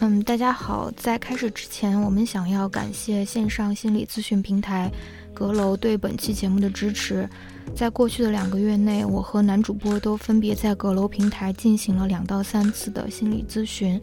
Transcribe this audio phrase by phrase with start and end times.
[0.00, 4.88] 嗯，大家好，在开始之前，我们想要感谢线上心理咨询平台
[5.34, 7.28] 阁楼对本期节目的支持。
[7.74, 14.00] 在过去的两个月内，我和男主播都分别在阁楼平台进行了两到三次的心理咨询。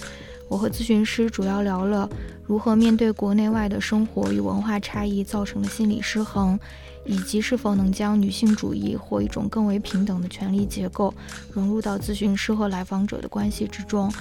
[0.50, 2.10] 我和咨询师主要聊了
[2.46, 6.60] 如何面对国内外的生活与文化差异造成的心理失衡，
[7.06, 11.14] 以及是否能将女性主义或一种更为平等的权利结构
[11.54, 14.12] 融入到咨询师和来访者的关系之中。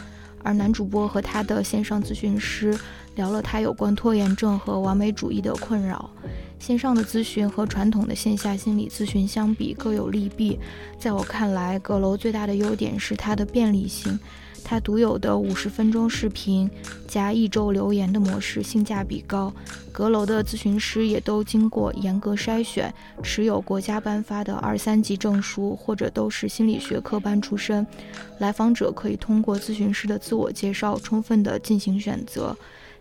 [0.45, 2.79] 而男主播和他的线上咨询师
[3.17, 6.09] 聊了他有关拖延症和完美主义的困扰。
[6.61, 10.59] 线上的咨询和传统的线下心理咨询相比各有利弊。
[10.99, 14.19] 在我看来，阁楼最大的优点是它的便利性。
[14.65, 16.69] 它独有的五十分钟视频
[17.07, 19.53] 加一周留言的模式性价比高。
[19.93, 22.93] 阁楼的咨询师也都经过严格筛选，
[23.23, 27.87] 持有国家颁发的二三级证书，或者都是心理学科班出身。
[28.39, 32.57] 来访者可以通过咨询师的自我介绍，充分的进行选择。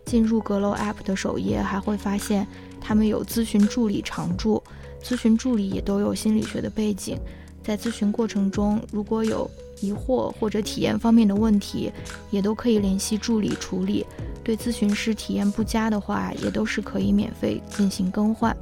[0.06, 2.46] 进入阁楼 App 的首页，还会发现
[2.82, 4.62] 他们有咨询助理常驻，
[5.02, 7.18] 咨询助理也都有心理学的背景。
[7.64, 9.50] 在咨询过程中，如果有
[9.84, 11.92] 疑惑或者体验方面的问题，
[12.32, 14.06] 也都可以联系助理处理。
[14.44, 18.56] 对咨询师体验不佳的话，也都是可以免费进行更换。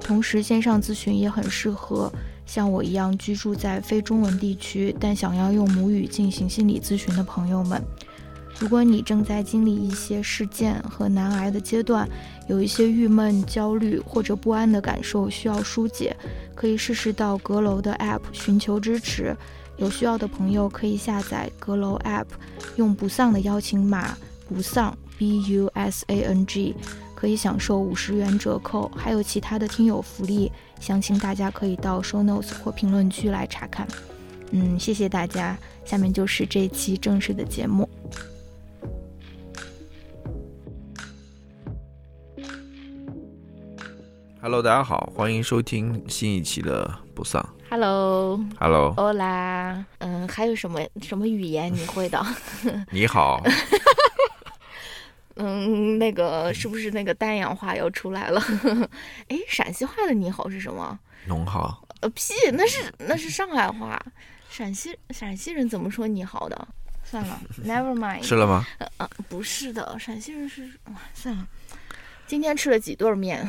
[0.00, 2.10] 同时，线上咨询也很适合
[2.46, 7.80] 像我一样居住在非中文地区，但想要用母语进行心理咨询的朋友们。
[8.58, 12.08] 如果你正在经历一些事件和难挨的阶段，
[12.48, 16.14] 有一些郁闷、焦虑或者不安的感受需要疏解，
[16.54, 19.34] 可以试试到阁楼的 App 寻求支持。
[19.78, 22.26] 有需要的朋友可以下载阁楼 App，
[22.76, 24.16] 用不丧的邀请码
[24.48, 26.76] 不丧 B U S A N G，
[27.14, 33.88] 可以享受五十元折扣，还有其他的听友福利，详情大家可以到 Show Notes 或评论区来查看。
[34.50, 35.58] 嗯，谢谢大家。
[35.84, 37.88] 下面就是这期正式的节目。
[44.40, 47.44] Hello，大家好，欢迎收听新一期的不丧。
[47.72, 52.22] Hello，Hola，Hello，嗯，还有什么什么语言你会的？
[52.92, 53.42] 你好，
[55.36, 58.42] 嗯，那个是不是那个丹阳话要出来了？
[59.28, 60.98] 哎，陕西话的你好是什么？
[61.26, 63.98] 侬好，呃，屁，那是那是上海话。
[64.50, 66.68] 陕西陕西人怎么说你好的？
[67.04, 68.20] 算了，Never mind。
[68.20, 68.66] 吃了吗？
[68.98, 71.48] 呃，不是的，陕西人是，哇算了。
[72.26, 73.48] 今天吃了几顿面？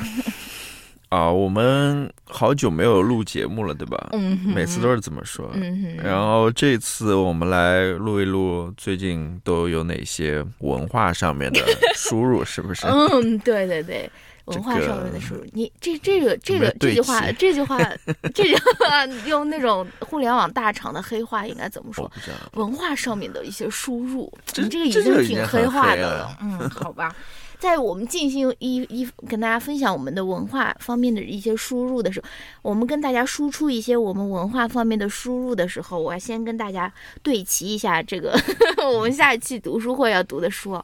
[1.14, 4.10] 啊，我们好久没有录节目了，对吧？
[4.14, 5.48] 嗯哼，每次都是这么说。
[5.54, 11.62] 嗯哼，然后这次我们来录一录，最近都有哪些文化上面的
[11.94, 12.88] 输入，是不是？
[12.90, 14.10] 嗯，对对对，
[14.46, 17.78] 文化上面的输入，你这这个这个这句话，这句话，
[18.34, 22.12] 这句话用那种互联网大厂的黑话应该怎么说？
[22.54, 26.38] 文化上面的一些输入，你这个已经挺黑化的了。
[26.42, 27.16] 嗯，好吧。
[27.64, 32.28] 在我们进行一一跟大家分享我们的文化方面的一些输入的时候，
[32.62, 36.92] 我们跟大家输出一些我们文化方面的输入的时候，我要先跟大家
[37.22, 38.38] 对齐一下这个
[38.94, 40.78] 我们下一期读书会要读的书。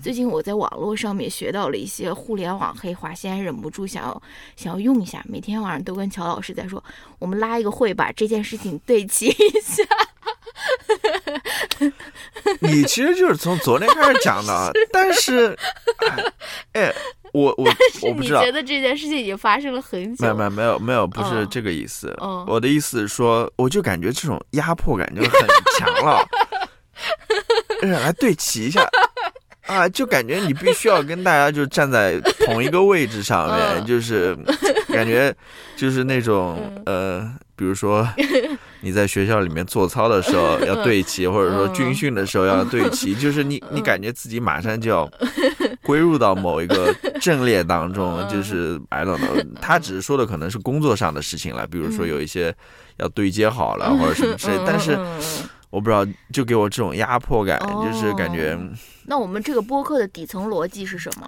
[0.00, 4.22] 最近我在网络上面学到了一些互联网黑话，现在忍不住想要
[4.56, 6.82] 想要用一下，每天晚上都跟乔老师在说，
[7.18, 9.84] 我们拉一个会把这件事情对齐一下。
[12.60, 15.56] 你其实就是从昨天开始讲的， 但是，
[16.72, 16.92] 哎，
[17.32, 20.22] 我我我不知道，你觉得这件事情已经发生了很久？
[20.22, 22.14] 没有没有没有没有，不是这个意思。
[22.46, 25.30] 我的意思是说，我就感觉这种压迫感就很
[25.78, 26.24] 强了，
[27.82, 28.86] 来对齐一下。
[29.66, 34.36] 啊，就感觉你必须要跟大家就站在同一个位置上面，就是
[34.88, 35.34] 感觉
[35.76, 38.06] 就是那种呃，比如说
[38.82, 45.10] 你在学校里面做操的时候 要对齐，或者说军训的时候要对齐，就是你你感觉自己马上就要
[45.82, 52.54] 归入到某一个阵列当中，就是 I don't know，他只是说的可能是工作上的事情了，比如说有一些
[52.98, 54.98] 要对接好了或者什么之类，但是。
[55.72, 58.54] 我不知道，就给我这种压迫感，哦、就是感觉。
[59.06, 61.26] 那我们这个播客的底层逻辑是什么？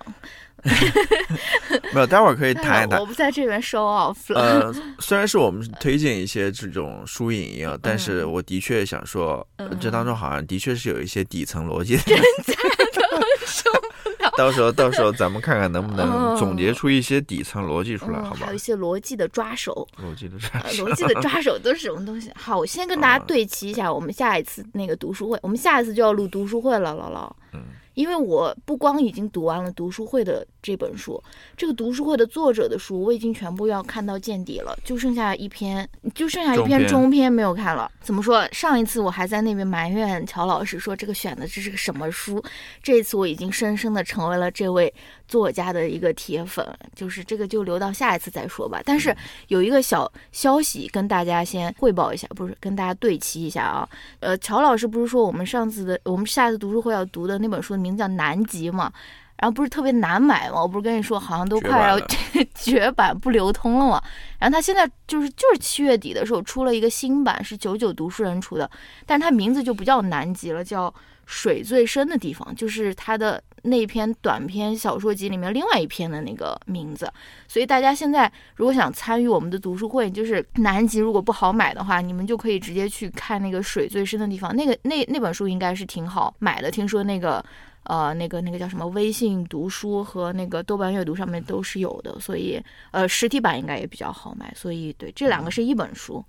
[1.92, 2.98] 没有，待会儿可以谈一谈。
[2.98, 4.40] 我不在这边 show off 了。
[4.40, 12.02] 呃，虽然是我们推荐一些这种书影音啊，但是我的确想说，嗯、这当中好像的确是有一些底层逻辑的。
[12.02, 12.54] 真假
[12.92, 13.26] 的？
[13.46, 13.70] 受
[14.02, 14.30] 不了。
[14.36, 18.40] 到时候，到时候咱们看看能不能总结出一些底层逻辑出来，嗯、好吧？
[18.40, 19.86] 还有一些逻辑的抓手。
[20.02, 20.86] 逻辑的抓手。
[20.86, 22.32] 逻辑的抓手都是什么东西？
[22.34, 27.30] 好，我先跟大家对齐一下，我们下一次那个读书会，我们下一次就要录读书会了，姥姥。
[27.52, 27.60] 嗯。
[27.94, 31.22] 因为我不光已经读完了读书会的这本书，
[31.56, 37.90] 这个读书会的作者的书我已经全部要看到见底了，就剩下一篇，就剩下一篇中篇没有看了。
[38.00, 38.46] 怎么说？
[38.52, 42.42] 上一次我还在那边埋怨乔老师说这个选的这是个什么书，
[42.82, 44.92] 这次我已经深深的成为了这位
[45.26, 48.80] 作家的一个铁粉，就是这个就留到下一次再说吧。
[48.84, 49.14] 但是
[49.48, 53.88] 有一个小消息跟大家先汇报一下，不是跟大家对齐一下啊。
[54.20, 58.92] 呃，乔老师不是说我们上次的我们下次读书会要读的那本书的名字叫《南极》吗？
[59.36, 60.62] 然后不是特别难买吗？
[60.62, 62.00] 我不是跟你说，好像都快要
[62.54, 64.00] 绝版不流通了嘛。
[64.38, 68.70] 然后他现在就是就是七月底的时候出了一个新版，是九九读书人出的，
[69.04, 70.92] 但是它名字就不叫南极了，叫
[71.26, 77.10] 水最深的地方，就是他的那篇短篇小说集里面另外一篇的那个名字。
[77.48, 84.54] 所以大家现在如果想参与我们的读书会，就是南极如果不好买的话，你们就可以直接去看那个水最深的地方。
[84.54, 87.44] 那个那那本书应该是挺好买的，听说那个。
[87.86, 88.86] 呃，那个那个叫什么？
[88.86, 92.58] 微信读书和那个豆瓣阅读上面都是有的，所以
[92.92, 94.50] 呃，实体版应该也比较好买。
[94.56, 96.24] 所以对，这两个是一本书，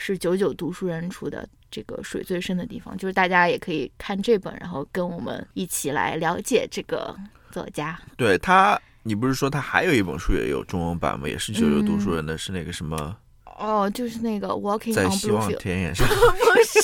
[0.00, 7.14] 是九九读书人出的这个水最深的地方，就是大家也可以看这本，然后跟我们一起来了解这个
[7.50, 8.00] 作家。
[8.16, 11.28] 对他，你不是说他还有一本书也有中文版吗？
[11.28, 13.14] 也是九九读书人的，是那个什么？
[13.58, 16.14] 哦，就是那个 Walking 在希望田野上， 不
[16.64, 16.80] 是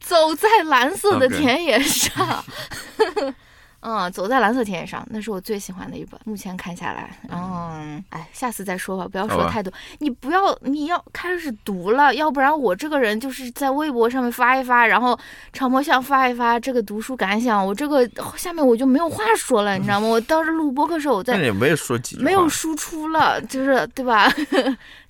[0.00, 2.42] 走在蓝色的田野上。
[3.80, 6.18] 嗯，走在蓝色田野上，那是我最喜欢的一本。
[6.24, 9.72] 目前看下来，嗯，哎，下次再说吧，不要说太多。
[9.98, 15.18] 你不要，你要开始读了，要不然我这个人就是在微博上面发一发，然后
[15.52, 20.08] 长播上发一发这个读书感想，我这个下面我就没有话说了，你知道吗？
[20.08, 24.28] 我当时录播课时候，我在也没有说几，没有输出了，就是对吧？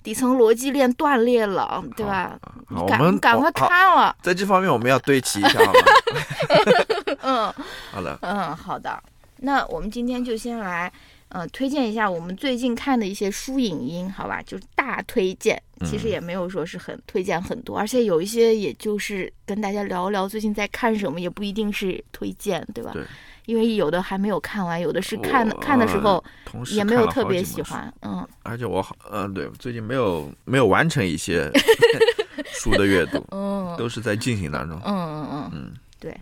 [0.01, 2.31] 底层逻辑链断裂了，对吧？
[2.69, 5.79] 我们赶快看了，在这方面我们要对齐一下，好吗？
[7.21, 7.53] 嗯，
[7.91, 9.01] 好的，嗯，好的。
[9.37, 10.91] 那我们今天就先来，
[11.29, 14.41] 呃，推荐一下我们最近看的一些书影音，好吧？
[14.41, 22.91] 就是大推荐，其实也没有说是很推荐很多，而且有一些也就是跟大家聊聊最近在看什么，也不一定是推荐，对吧？
[22.93, 23.03] 对。
[23.45, 26.23] 因为有的还没有看完，有的是看看的时候
[26.71, 28.27] 也没有特别喜欢，嗯。
[28.43, 31.49] 而且我好，嗯，对，最近没有没有完成一些
[32.53, 36.15] 书的阅读，嗯，都是在进行当中，嗯嗯嗯嗯，对。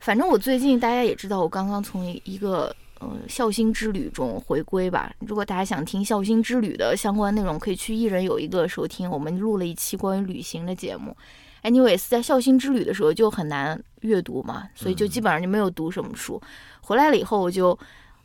[0.00, 5.12] 反正我最近大家也知道，我刚刚从一个呃孝心之旅中回归吧。
[5.20, 11.14] 如果大家想听孝心之旅的相关内容，可以去艺人有一个收听，我们录了一期关于旅行的节目。
[11.62, 16.40] Anyways，在孝心之旅的时候就很难阅读嘛，所以就基本上就没有读什么书。
[16.80, 17.78] 回来了以后，我就，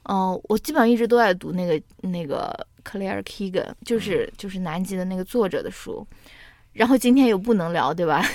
[0.03, 6.07] 嗯，我基本上一直都在读那个那个 Claire Keegan，就是就是南极的那个作者的书。
[6.71, 8.25] 然后今天又不能聊，对吧？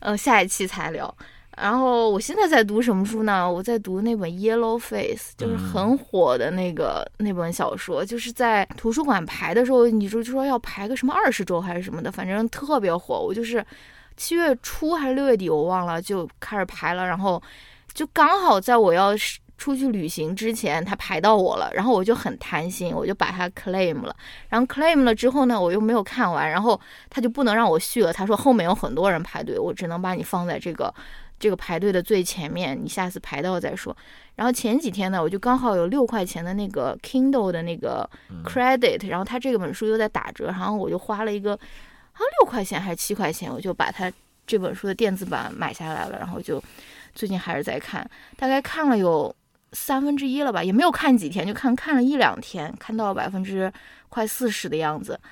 [0.00, 1.16] 嗯， 下一期才聊。
[1.56, 3.50] 然后我现在在读什么书呢？
[3.50, 13.20] 我在读那本《Yellow Face》，就是很火的那个那本小说，就是在图书馆排的时候，你就说要排个什么二十周还是什么的，反正特别火。
[13.20, 13.64] 我就是
[14.16, 17.40] 七月初还是六月底，我忘了，就开始排了，然后
[17.92, 19.12] 就刚好在我要
[19.56, 24.14] 出去旅行之前，他排到我了，然后我就很贪心，我就把它 claim 了。
[24.48, 26.78] 然后 claim 了之后呢，我又没有看完，然后
[27.08, 30.92] 他就不能让我续了，他说后面有很多人排队，我只能把你放在这个。
[31.38, 33.94] 这个排队的最前面，你下次排到再说。
[34.36, 38.08] 然后前几天呢，我就刚好有六块钱的那个 Kindle 的那个
[38.44, 44.10] credit，然后他这本书又在打折，然后我就花了一个啊六块钱还是七块钱，我就把它
[44.46, 46.18] 这本书的电子版买下来了。
[46.18, 46.62] 然后就
[47.14, 49.34] 最近还是在看，大概看了有
[49.72, 53.72] 三分之一了吧，也没有看几天，就看看了一两天，看到百分之
[54.08, 55.30] 快四十的样子，嗯。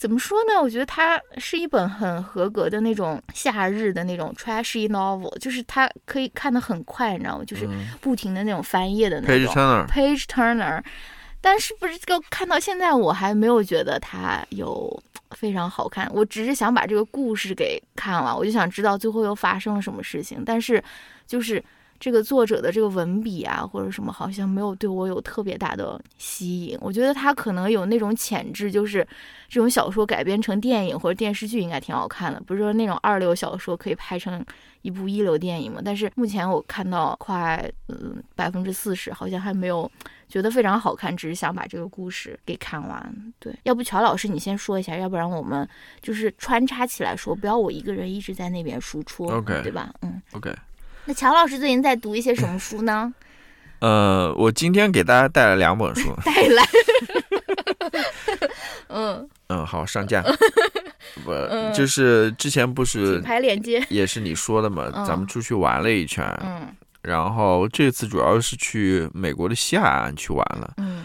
[0.00, 0.58] 怎么说呢？
[0.58, 7.44] 我觉得它是一本很合格的那种夏日的那种 trashy novel，就是它可以看得很快，你知道吗？
[7.44, 7.68] 就是
[8.00, 9.86] 不停的那种翻页的那种 page turner。
[9.88, 10.82] page turner，
[11.42, 14.90] 但是不是这个看到现在我还没有觉得它有
[15.32, 16.10] 非常好看。
[16.14, 20.42] 我只是想把这个故事给看完，我就想知道最后又发生了什么事情。
[20.46, 20.82] 但是
[21.26, 21.62] 就是。
[22.00, 26.78] 这个作者的这个文笔啊，或者什么，好像没有对我有特别大的吸引。
[26.80, 29.06] 我觉得他可能有那种潜质，就是
[29.50, 32.40] 这种小说改编成电影或者电视剧应该挺好看的。
[32.40, 34.42] 不是说那种二流小说可以拍成
[34.80, 35.82] 一部一流电影嘛？
[35.84, 39.90] 但是目前我看到快嗯百分之四十，好像还没有
[40.26, 43.32] 觉得非常好看，只是想把这个故事给看完。
[43.38, 45.68] 对，要不乔老师你先说一下，要不然我们
[46.00, 49.92] 就是穿插起来说，不要我一个人一直在那边输出，OK，对吧？
[50.00, 50.50] 嗯，OK。
[51.10, 53.12] 那乔老师最近在读一些什么书呢？
[53.80, 56.14] 呃，我今天给大家带来两本书。
[56.24, 56.64] 带来。
[58.86, 60.22] 嗯嗯，好，上架。
[61.24, 61.32] 不，
[61.74, 64.88] 就是之前不是品牌链接，也是你说的嘛？
[65.04, 66.24] 咱们出去玩了一圈。
[66.44, 66.68] 嗯。
[67.02, 70.74] 然后这次主要是去美国的西海岸去玩了。
[70.76, 71.04] 嗯，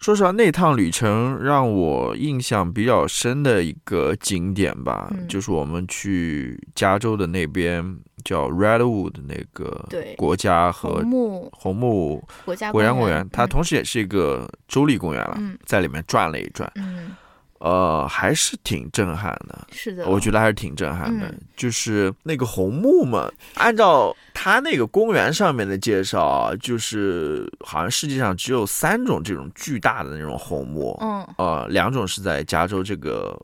[0.00, 16.70] 说实话，那趟旅程让我印象比较深的一个景点吧，就是我们去加州的那边叫 Redwood 那个国家和红木红木国家国家公园，它同时也是一个州立公园了，在里面转了一转。
[16.76, 17.16] 嗯。
[17.60, 19.66] 呃，还是挺震撼的。
[19.72, 21.32] 是的，我觉得还是挺震撼的。
[21.56, 30.96] 就是那个红木嘛，按照他那个公园上面的介绍，就是好像世界上只有三种这种巨大的那种红木。
[31.00, 31.26] 嗯。
[31.38, 33.38] 呃，两种是在加州这个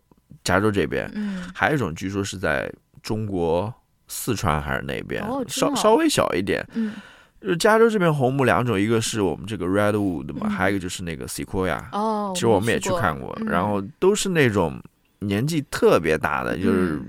[0.45, 3.73] 加州这边，嗯，还有一种据说是在中国
[4.09, 6.67] 四川还是那边，稍稍微小一点。
[6.75, 6.93] 嗯。
[7.43, 11.83] 就是加州这边红木两种，一个是我们这个 redwood 嘛，还有一个就是那个 sequoia。
[11.91, 14.81] 哦，其实我们也去看过，然后都是那种
[15.19, 17.01] 年纪特别大的，就是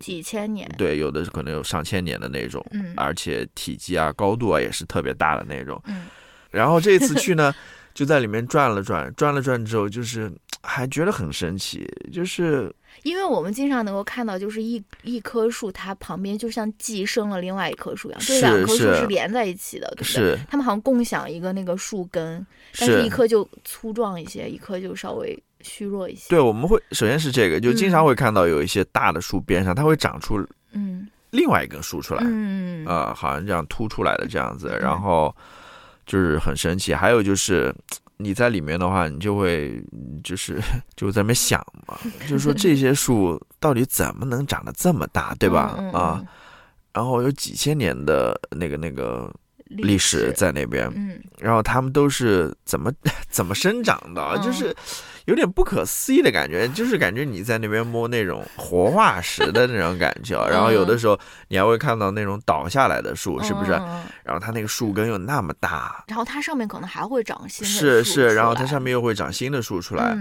[0.00, 0.66] 几千年。
[0.78, 5.78] 对，有的可能有上千年的那种，嗯，而且体积啊、高度啊也是特别大的那种。
[5.86, 6.06] 嗯，
[6.50, 7.54] 然后这次去呢，
[7.92, 10.32] 就在里面转了转，转了转之后，就是
[10.62, 12.74] 还觉得很神奇，就是。
[13.02, 20.38] 因为我们经常能够看到，就是一一棵树，它旁边就像寄生了另外一棵树一样，这两棵树是连在一起的，对不对？
[20.48, 22.46] 它们好像共享一个那个树根，
[22.78, 26.28] 但是一棵就粗壮一些，一棵就稍微虚弱一些。
[26.28, 30.38] 对，我们会首先是这个，就经常会看到有一些大的树边上，它会长出
[30.72, 35.34] 嗯另外一根树出来，嗯啊，好像这样凸出来的这样子，然后
[36.06, 36.94] 就是很神奇。
[36.94, 37.74] 还有就是。
[38.22, 39.82] 你在里面的话，你就会
[40.22, 40.60] 就是
[40.96, 41.98] 就在那边想嘛，
[42.28, 45.78] 就是说 这些树到底怎么能长得这么大，对吧？
[45.92, 46.22] 啊，
[46.92, 49.32] 然后有几千年的那个那个。
[49.78, 52.92] 历史在那边，嗯，然后他们都是怎么
[53.30, 54.76] 怎么生长的，就是
[55.26, 63.72] 有点不可思议的感觉，就是感觉你在那边摸那种活化石的那种感觉， 然后有的时候你还会看到那种倒下来的树，是不是？
[64.22, 70.16] 然后它那个树根又那么大，然后它上面可能还会长新的是是，然后它上面又会长新的树出来，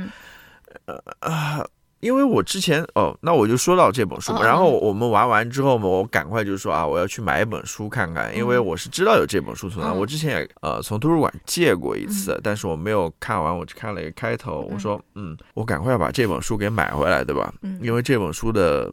[0.86, 1.65] 呃啊。
[2.01, 4.43] 因为我之前哦，那我就说到这本书嘛。
[4.43, 9.91] 然后我们玩完之后嘛，我赶快就说啊，我要去买一本书看看，因为我是知道有这本书存在。
[9.91, 14.67] 我之前也呃从图书馆借过一次，但是我没有看完，我只看了一个开头。
[14.72, 17.53] 我说嗯，我赶快要把这本书给买回来，对吧？
[17.81, 18.91] 因为这本书的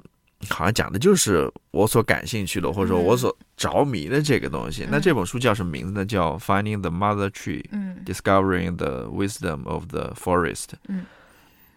[0.51, 4.87] 好像讲的就是我所感兴趣的，或者说我所着迷的这个东西。
[4.91, 6.05] 那这本书叫什么名字呢？
[6.05, 7.65] 叫《Finding the Mother Tree》
[8.05, 10.69] ，Discovering the Wisdom of the Forest。
[10.89, 11.07] 嗯。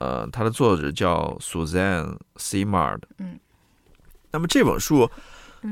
[0.01, 3.01] 呃，它的作者叫 Suzanne Simard。
[3.19, 3.39] 嗯，
[4.31, 5.07] 那么这本书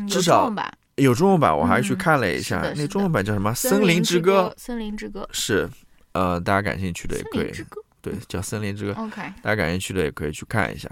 [0.08, 0.54] 至少
[0.98, 3.50] 有中文版，我还去看了一下，那中文版叫什么？
[3.56, 4.54] 《森林之歌》。
[4.62, 5.68] 森林之歌是，
[6.12, 7.52] 呃，大家感兴趣的也可以。
[8.02, 8.92] 对，叫《森林之歌》。
[9.04, 10.88] OK，大家感兴趣的也可以去看一下。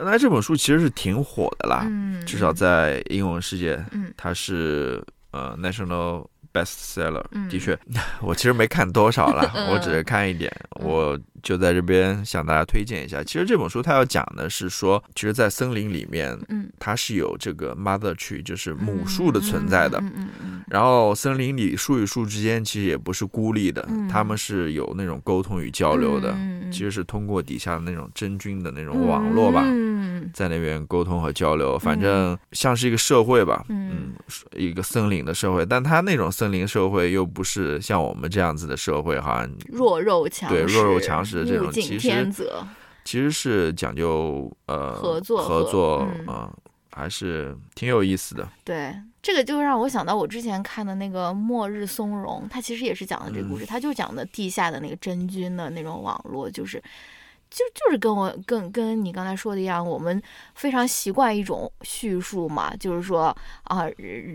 [0.00, 1.86] 那这本书其实是挺火的啦，
[2.26, 3.84] 至少在英文世界，
[4.16, 6.26] 它是呃 National。
[6.52, 7.78] Bestseller，的确，
[8.20, 13.24] 我其实没看多少了， 我只是看一点，我就在这边向大家推荐一下。
[13.24, 19.98] 其实这本书它要讲的是说，其实，在森林里面，嗯，它是有这个 mother tree，就是母树的存在的。
[20.02, 20.62] 嗯嗯嗯。
[20.68, 26.36] 然后森林里树与树之间其实也不是孤立的，他们是有那种沟通与交流的，
[26.70, 29.64] 其实是通过底下的那种真菌的那种网络吧，
[30.34, 31.78] 在那边沟通和交流。
[31.78, 34.12] 反正像是一个社会吧，嗯，
[34.54, 36.30] 一个森林的社会，但它那种。
[36.42, 42.32] 森林社会又不是像我们这样子的社会，哈弱肉强对弱肉强食的这种，其实
[43.04, 46.52] 其实是讲究呃合作合作啊，
[46.90, 48.48] 还是挺有意思的。
[48.64, 56.82] 对，这个就让我想到我之前看的那个《末日松茸》，它其实也是讲的这个故事，它就讲的地下的那个真菌的那种网络，就是。
[57.52, 60.20] 就就是跟我跟跟你刚才说的一样，我们
[60.54, 63.24] 非常习惯一种叙述嘛，就是说
[63.64, 63.84] 啊，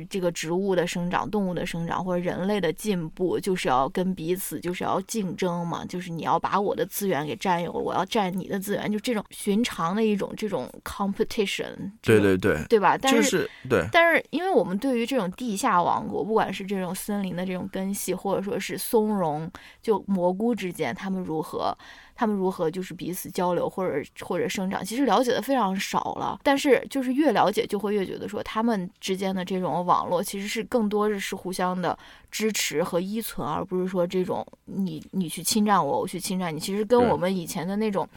[0.07, 11.91] 这个植物的生长、动物的生长或者人类的进步，就是要跟彼此就是要竞争嘛，就是你要把我的资源给占有了，我要占你的资源，就这种寻常的一种这种 competition。
[12.03, 12.95] 对对对，对吧？
[12.95, 21.75] 但是对，但是因为我们对于这种地下王国，不管是这种森林的这种根系，或者说是松茸就蘑菇之间，他们如何？
[22.19, 26.39] 他们如何就是彼此交流或者或者生长，其实了解的非常少了。
[26.41, 31.95] 但是就是越了解，就会越觉得说他们之间的这种网络其实是更多的是互相的
[32.31, 36.59] 支持和依存，而不是说这种你你去侵占我，我去侵占你。
[36.59, 38.09] 其实跟我们以前的那种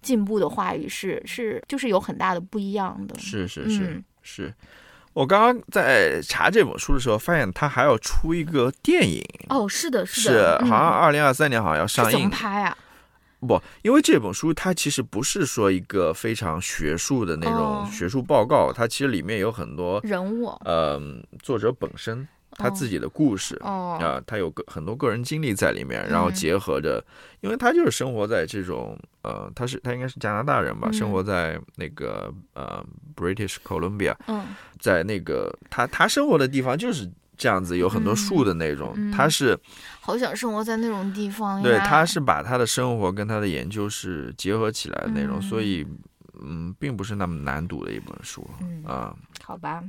[0.00, 3.18] 进步的话语是是就是有很大的不一样的。
[3.18, 4.54] 是是是是，
[5.14, 9.20] 我刚刚在查这本书的时候，发现他还要出一个电影。
[9.48, 12.12] 哦，是的，是的，好像二零二三年好像要上映。
[12.12, 12.76] 怎么拍啊？
[13.40, 21.00] 不，因为这本书它其实不是说一个非常学术的那种学术报告，它其实里面有很多人物，呃，
[21.40, 27.04] 作者本身他自己的故事啊，他有个很多个人经历在里面，然后结合着，
[27.40, 34.16] 因为他就是生活在这种呃，他是他应该是加拿大人吧，生活在那个呃 British Columbia，
[34.80, 39.58] 在那个他他生活的地方就是这样子，有很多树的那种，他是
[40.00, 45.86] 好想生活在那种地方，对，他是把他的生活跟他的研究是结合起来的那种，所以
[46.42, 48.48] 嗯，并不是那么难读的一本书
[48.84, 49.82] 啊，好吧。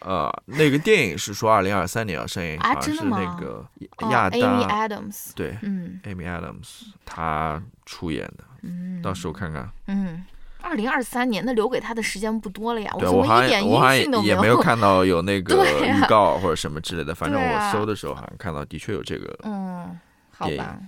[0.00, 3.64] 呃，那个电影是说二零二三年要上映，好像是那个
[4.10, 10.22] 亚当，Amy Adams，对，嗯，Amy Adams，他出演的，嗯，到时候看看，嗯，
[10.60, 14.60] 二零二三年，那留给他的时间不多了呀，对我好像我好像也没有？
[14.60, 19.98] 看到有那个 预告或者什么之类的，反正我搜的时候好像看到的确有这个，嗯，
[20.30, 20.78] 好吧，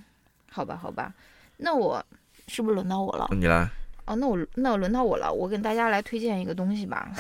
[0.51, 1.13] 好吧，好吧，
[1.57, 2.05] 那我
[2.49, 3.29] 是不是轮到我了？
[3.31, 3.69] 你来，
[4.07, 7.11] 哦，那我那我轮到我了，我给大家来推荐一个东西吧。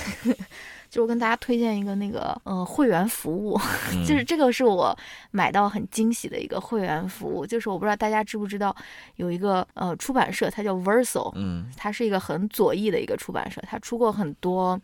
[0.91, 3.57] 就我跟大家推荐一个那个呃会员服务，
[4.07, 4.95] 就是这个是我
[5.31, 8.75] 买到很惊喜的一个会员服务，就是我不知道大家知不知道
[9.17, 14.81] 有一个呃出版社，它叫 Verso，嗯，它是一个很左翼的一个出版社，它出过很多。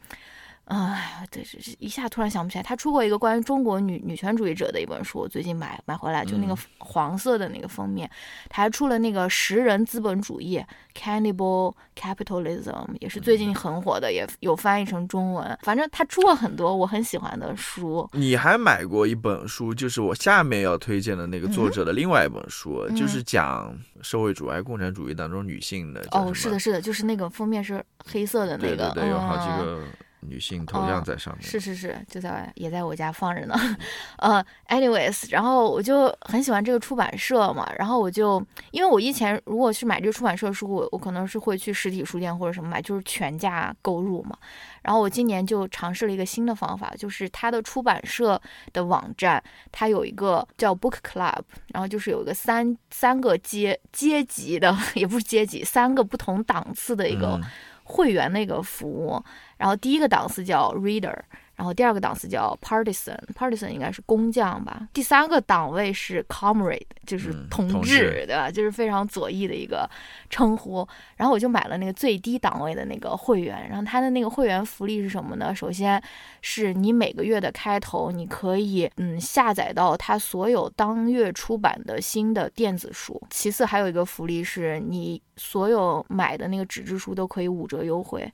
[0.66, 2.62] 哎，对，是一下突然想不起来。
[2.62, 8.10] 他出过一个关于中国女女权主义者的一本书，我最近买买回来，就那个黄色的那个封面。
[8.48, 10.58] 他还出了那个《食人资本主义》
[11.00, 15.56] （Cannibal Capitalism），也是最近很火的，也有翻译成中文。
[15.62, 18.08] 反正他出过很多我很喜欢的书。
[18.12, 26.04] 你还买过一本书，就是我下面要推荐的那个作者的另外一本书，就是讲社会主义、共产主义当中女性的。
[26.10, 29.84] 哦，是的，是的，就是那个封面是黑色的那个，对对对，有好几个。
[30.28, 33.54] 女性头像在上面，是是是，就在也在我家放着呢。
[34.18, 44.36] 呃，anyways，然后我就很喜欢这个出版社嘛，然后我就因为我以前如果去买这个出版社书，我我可能是会去实体书店或者什么买，就是全价购入嘛。
[44.82, 48.40] 然后我今年就尝试了一个新的方法，就是它的出版社
[48.72, 49.42] 的网站，
[49.72, 51.40] 它有一个叫 Book Club，
[51.72, 57.40] 然后就是有一个三三个阶阶级的， 也不是阶级，三个不同档次的一个
[57.86, 59.22] 会员那个服务。
[59.56, 61.16] 然后第一个档次叫 reader，
[61.56, 64.86] 然后第二个档次叫 partisan，partisan 应该是工匠吧。
[64.92, 68.50] 第三个档位是 comrade，就是同志，对吧？
[68.50, 69.88] 就是非常左翼的一个
[70.28, 70.86] 称呼。
[71.16, 73.68] 然后我就买了那个最低档位的那个会员。
[73.70, 75.54] 然后它的那个会员福利是什么呢？
[75.54, 76.00] 首先
[76.42, 83.20] 是你每个月的开头，你可以嗯下载到它所有当月出版的新的电子书。
[83.30, 88.30] 其次还有一个福利是你所有买的那个纸质书都可以五折优惠。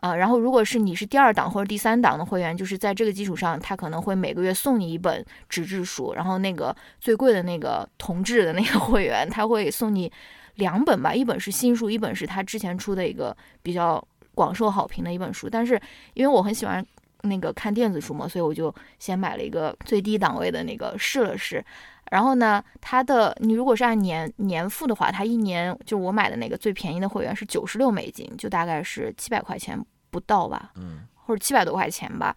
[0.00, 10.10] 啊，然后如果是你是第二档或者第三档的会员，就是在这个基础上，他可能会每个月送你一本纸质书，然后那个最贵的那个同志的那个会员，他会送你
[10.54, 14.02] 两本吧，一本是新书，一本是他之前出的一个比较
[14.34, 15.48] 广受好评的一本书。
[15.50, 15.80] 但是
[16.14, 16.84] 因为我很喜欢
[17.22, 21.64] 那个看电子书嘛，所以我就先买了一个最低档位的那个试了试。
[22.10, 29.78] 然后呢，它的你如果是按年年付的话，它一年就我买的那个最便宜的会员是九十六美金，就大概是七百块钱
[30.10, 32.34] 不到吧，嗯，或者七百多块钱吧。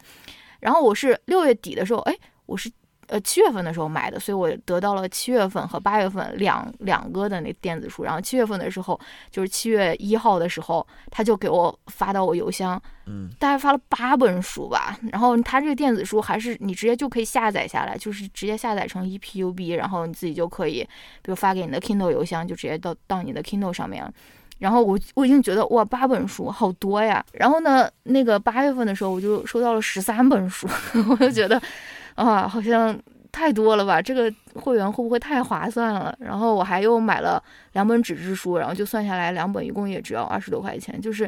[0.59, 2.71] 然后我是六月底的时候，哎，我是。
[3.11, 8.05] 呃，七月份的时候买的，所以我得到了七月份和八月份两两个的那电子书。
[8.05, 8.97] 然后七月份的时候，
[9.29, 14.97] 就是七月一号的时候，他就给我发到我邮箱，嗯，大概发了八本书吧。
[15.11, 20.81] 然后他这个电子书还是你直接就可以下载下来，就是直接下载成 EPUB，然后你自己就可以，
[21.21, 24.09] 比如发给你的 Kindle 邮箱，就直接到到你的 Kindle 上面了。
[24.59, 27.21] 然后我我已经觉得哇，八本书好多呀。
[27.33, 30.65] 然后呢，那个八月份的时候，我就收到了十三本书，
[31.11, 31.61] 我就觉得。
[32.15, 32.97] 啊，好像
[33.31, 34.01] 太多了吧？
[34.01, 36.15] 这个会员会不会太划算了？
[36.19, 37.41] 然后我还又买了
[37.73, 41.25] 两本纸质书，然后就算下来两本一共也只要二十多块钱，就是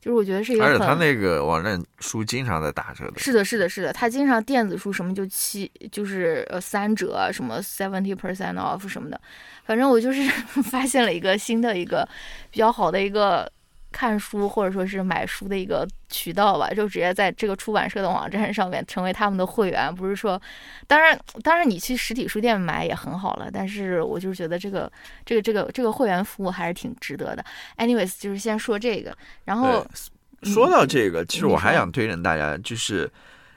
[0.00, 0.64] 就是我觉得是一个。
[0.64, 3.18] 而且他那个网站书经常在打折的。
[3.18, 9.20] 是的，是的，是的，他经常电子书什么就七就是呃三折，什么 seventy percent off 什么的。
[9.64, 10.22] 反正我就是
[10.62, 12.06] 发现了一个新的一个
[12.50, 13.50] 比较好的一个。
[13.96, 19.94] 看书或者说是买书的一个渠道吧，就直接在这个出版社的网站上面成为他们的会员。
[19.94, 20.38] 不是说，
[20.86, 24.92] 当然，当然你去实体书店买也很好了，但是我就是觉得这个
[25.24, 27.42] 这个这个这个会员服务还是挺值得的。
[27.78, 29.86] Anyways，就是先说这个，然后
[30.42, 33.10] 说到这个，其实我还想推荐大家就是。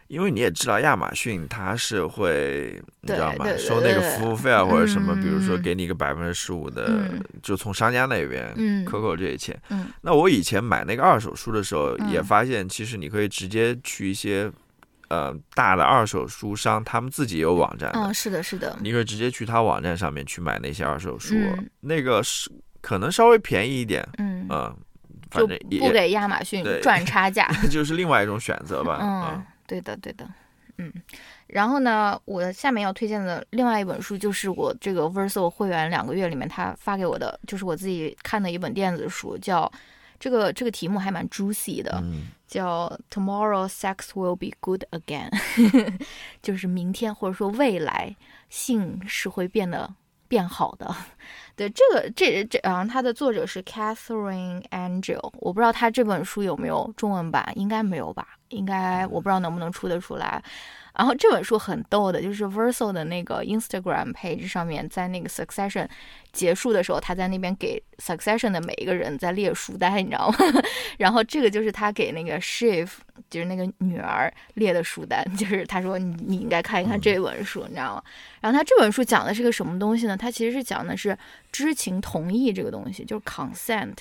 [0.10, 3.46] 因为你也知道，亚马逊它是会，你知道吗？
[3.58, 7.08] 收那个服务费啊，或者什么，比如说给你一个百分之十五的，
[7.44, 9.56] 就从商家那边克扣这些钱。
[10.02, 14.52] 那我以前买那个二手书的时候，也发现其实你可以直接去一些
[15.10, 17.92] 呃大的二手书商，他们自己有网站。
[17.94, 18.76] 嗯，是的，是的。
[18.82, 21.36] 你可以直接去他网站上面去买那些二手书，
[21.82, 24.04] 那个是可能稍微便宜一点。
[24.18, 24.48] 嗯，
[25.30, 28.98] 反正不给亚马逊赚差价， 就是另外一种选择吧。
[29.00, 29.44] 嗯。
[29.70, 30.28] 对的，对的，
[30.78, 30.92] 嗯，
[31.46, 39.72] 然后呢，我下面要推荐的另外一本书就是我这个 Verso 会员两个月里面他发给我的，就是我自己看的一本电子书，叫
[40.20, 42.04] 这个这个题目还蛮 juicy 的，
[42.48, 45.30] 叫 Tomorrow Sex Will Be Good Again，
[46.42, 48.16] 就是明天或者说未来
[48.50, 49.94] 性是会变得。
[50.30, 50.96] 变好的，
[51.56, 58.38] 对这个这这，然后它的作者是 Catherine Angel，我不知道他这本书有没有中文版，应该没有吧？
[58.50, 60.44] 应该我不知道能不能出得出来。
[60.96, 65.88] 然后这本书很逗的，就是 Verso 的那个 Instagram page 上面，在那个 Succession
[66.32, 70.38] 结束的时候，他在那边给 Succession 的每一个人在列书单，你知道吗？
[70.98, 72.90] 然后这个就是他给那个 Shiv，
[73.30, 78.04] 就是那个女儿列的书单， 就是他说你你应该看一看这本书，你知道吗？
[78.42, 80.16] 然后他这本书讲的是个什么东西呢？
[80.16, 81.18] 他其实是讲的是
[81.52, 83.96] 知情同意这个东西，就是 consent。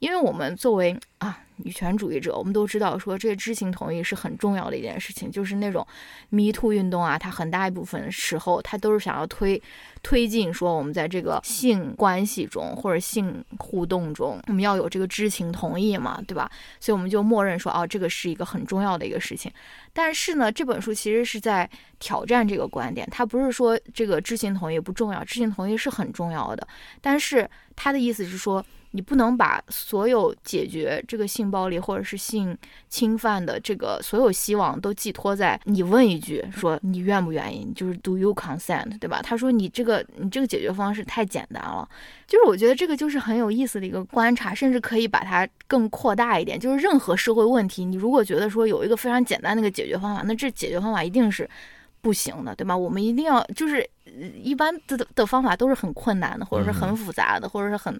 [0.00, 5.86] 因为我们作为啊女权主义者，我们都知道说这个知情同意是很重要的一件事情，就是那种
[6.28, 9.62] Me Too 运动啊，它很大一部分时候它都是想要推
[10.04, 16.48] 推进说我们在这个性关系中或者性互动中，我们要有这个知情同意嘛，对吧？
[16.78, 19.50] 所以我们就默认说哦，这个是一个很重要的一个事情。
[19.92, 26.68] 但是呢，这本书其实是在挑战这个观点，它不是说这个知情同意不重要，知情同意是很重要的，
[27.00, 28.64] 但是他的意思是说。
[28.94, 32.56] 你不能把所有解决这个性暴力或者是性
[32.88, 39.20] 侵犯的这个所有希望都寄托在你问一句说你愿不愿意，就是 Do you consent，对吧？
[39.20, 41.88] 他说你这个你这个解决方式太简单了，
[42.28, 51.50] 就是我觉得这个就是很有意思的一个观察，甚至可以把它更扩大一点，就是任何社会问题，你如果觉得说有一个非常简单的一个解决方法，那这解决方法一定是。
[52.04, 52.76] 不行的，对吧？
[52.76, 53.82] 我们一定要就是
[54.42, 57.98] 一般的的方法都是很困难的，或者是很复杂的，或者是很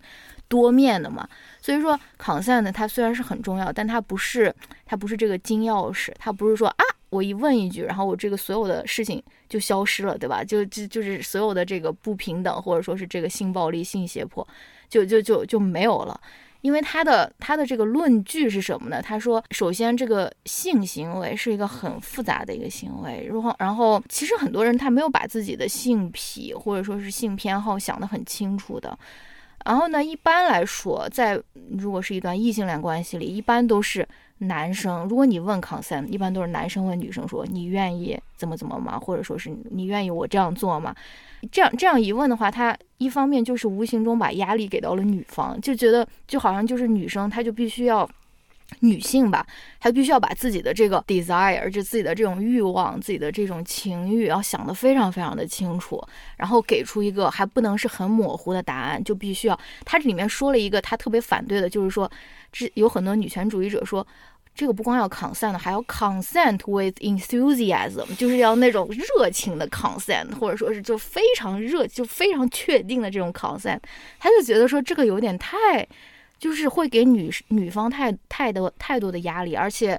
[0.54, 1.28] 多面的嘛。
[1.60, 4.54] 所以说，consent 它虽然是很重要，但它不是
[4.86, 10.44] 它不是这个金钥匙，它不是说啊，我一问一句，然后我这个所有的事情就消失了，对吧？
[10.44, 14.46] 就就就是所有的这个不平等，或者说是这个性暴力、性胁迫，
[14.88, 16.20] 就就就就没有了。
[16.60, 19.02] 因为他的他的这个论据是什么呢？
[19.02, 28.98] 他说，首先这个性行为是一个很复杂的一个行为，然后然后其实很多人他没有把自己的性癖或者说是性偏好想得很清楚的。
[29.64, 34.06] 然后呢，一般来说，在如果是一段异性恋关系里，一般都是
[34.38, 35.08] 男生。
[35.08, 40.94] 如果你问 consent，一般都是男生问女生说：“你愿意怎么怎么吗？”或者说是你愿意我这样做吗？
[41.50, 48.08] 这样这样一问的话，他一方面就是无形中把压力给到了女方，就觉得就好像就是女生，她就必须要
[48.80, 49.46] 女性吧，
[49.78, 56.02] 她必须要把自己的这个 desire，就自己的这种欲望、自己的这种情欲，要想得非常非常的清楚，
[56.36, 59.58] 然后给出一个还不能是很模糊的答案，就必须要。
[59.84, 62.10] 她这里面说了一个她特别反对的，就是说，
[62.52, 64.06] 这有很多女权主义者说。
[64.56, 73.80] 这个不光要 consent，还要 consent with enthusiasm，就是要那种热情的 consent，或者说是就非常热，就非常确定的这种 consent。
[74.20, 75.84] 他就觉得说这个有点太，
[76.44, 79.98] 就是会给女女方太太多太多的压力，而且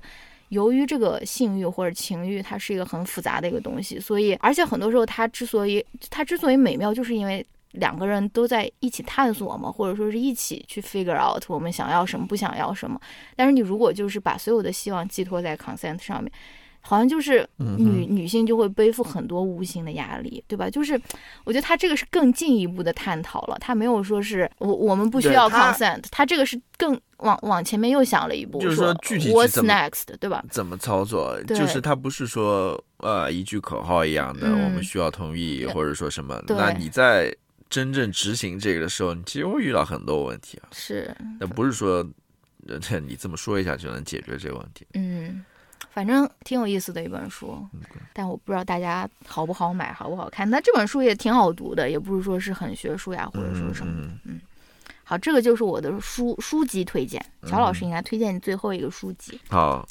[0.49, 7.43] 由于这个性欲或者情欲，它是一个很复杂的一个东西，所以而且很多时候它之所以它之所以美妙，就是因为。
[7.77, 12.97] 两个人都在一起探索嘛，或者说是一起去 figure out 我们想要什么，不想要什么。
[13.35, 16.31] 但是你如果就是把所有的希望寄托在 consent 上面，
[16.87, 20.69] 好像就是女女性就会背负很多无形的压力，对吧？
[20.69, 20.93] 就是
[21.43, 30.45] 我觉得他这个是更进一步的探讨了，他没有说是我我们不需要 consent，他这个是更往往前面又想了一步，就是说具体 what's next，对吧？
[30.51, 31.41] 怎么操作？
[31.47, 36.39] 就是他不是说呃一句口号一样的，我们需要同意或者说什么？
[36.47, 37.35] 那你在
[37.67, 40.69] 真正执行这个的时候，你其实会遇到很多问题啊。
[40.71, 42.07] 是，那不是说，
[42.79, 44.85] 这你这么说一下就能解决这个问题。
[44.93, 45.43] 嗯，
[45.95, 47.65] 反正挺有意思的一本书，
[48.11, 50.47] 但我不知道大家好不好买，好不好看。
[50.49, 54.09] 那这本书也挺好读的，也不是说是很学术呀，或者说什么。
[54.25, 54.41] 嗯。
[55.05, 57.23] 好，这个就是我的书书籍推荐。
[57.47, 59.39] 乔老师应该推荐你最后一个书籍。
[59.47, 59.87] 好，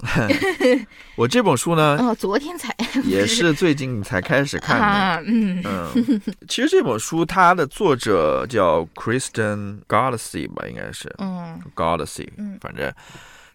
[1.16, 5.24] 我这本书呢， 哦，昨天才 也是最近才开始看的。
[5.26, 12.92] 嗯嗯，其实这本书它的作者叫 Kristen g r d s e y 吧，应该是，嗯 g r d s e y 嗯，反正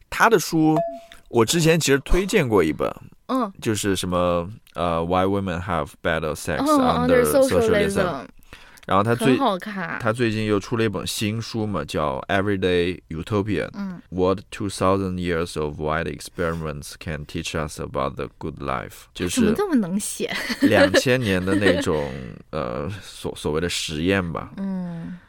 [0.09, 0.75] 他的书
[1.29, 2.93] 我之前其实推荐过一本，
[3.27, 8.25] 嗯，就是什么呃，Why Women Have Better Sex Under Socialism。
[8.87, 9.37] 然后他最
[9.99, 13.67] 他最近又出了一本新书嘛，叫《Everyday Utopia》。
[13.75, 19.03] 嗯，What two thousand years of wild experiments can teach us about the good life？
[19.13, 20.35] 就是怎么这么能写？
[20.61, 22.11] 两千年的那种
[22.49, 24.49] 呃所所谓的实验吧。
[24.57, 25.19] 嗯，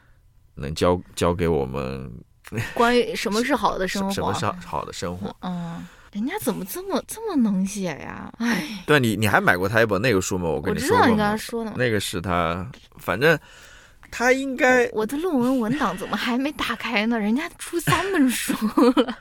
[0.55, 2.11] 能教教给我们
[2.75, 4.13] 关于什么是好的生活？
[4.13, 5.35] 什么是好的生活？
[5.41, 5.85] 嗯。
[6.11, 8.29] 人家怎么这么这么能写呀？
[8.37, 10.49] 哎，对你你还买过他一本那个书吗？
[10.49, 13.39] 我跟你说过，你刚才说的那个是他，反正
[14.11, 17.17] 他应该我的论文文档怎么还没打开呢？
[17.17, 18.53] 人家出三本书
[18.91, 19.17] 了。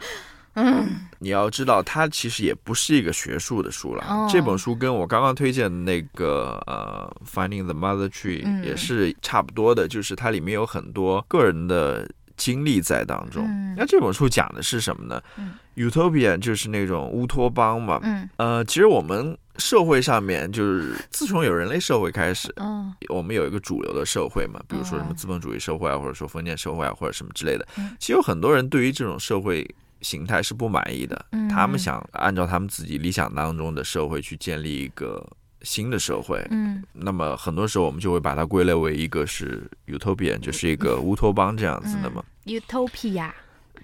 [0.54, 4.28] 嗯，你要知道，它其实也不是一个学术的书了。
[4.28, 13.46] 这本书跟我刚刚推荐的那个呃《Finding the Mother Tree》也是差不多的，就是它里面有很多个人的经历在当中。
[13.76, 18.00] 那这本书讲的是什么呢嗯？Utopia 就是那种乌托邦嘛。
[18.02, 27.68] 嗯，呃，其实我们社会上面就是自从有人类社会开始，嗯，我们有一个主流的社会嘛，比如说什么资本主义社会啊，或者说封建社会啊，或者什么之类的。
[27.98, 29.68] 其实有很多人对于这种社会。
[30.02, 35.22] 形态是不满意的，他们想按照他们自己理想当中的社会去建立一个
[35.62, 36.44] 新的社会。
[36.50, 42.22] 嗯，那么很多时候我们就会把它归类为一个是 utopian，就是一个乌托邦这样子的嘛。
[42.44, 43.30] utopia，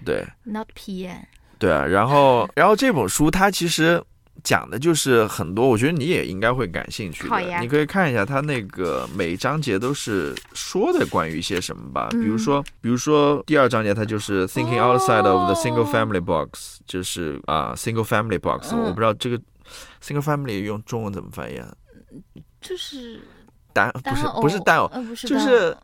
[0.05, 1.19] 对，not pian，。
[1.57, 4.03] 对啊，然后， 然后这本书它其实。
[4.43, 7.59] 讲的就是很多，我觉得你也应该会感兴趣的。
[7.59, 12.07] 你可以看一下它那个每一章节都是说的关于一些什么吧。
[12.11, 18.73] 比如说，比如说第二章节，它就是 thinking outside of the single family box，就是啊，single family box。
[18.73, 19.41] 我不知道这个
[20.03, 21.67] single family 用中文怎么翻译啊？
[22.61, 23.19] 就是
[23.73, 24.89] 单不是不是单偶，
[25.25, 25.75] 就是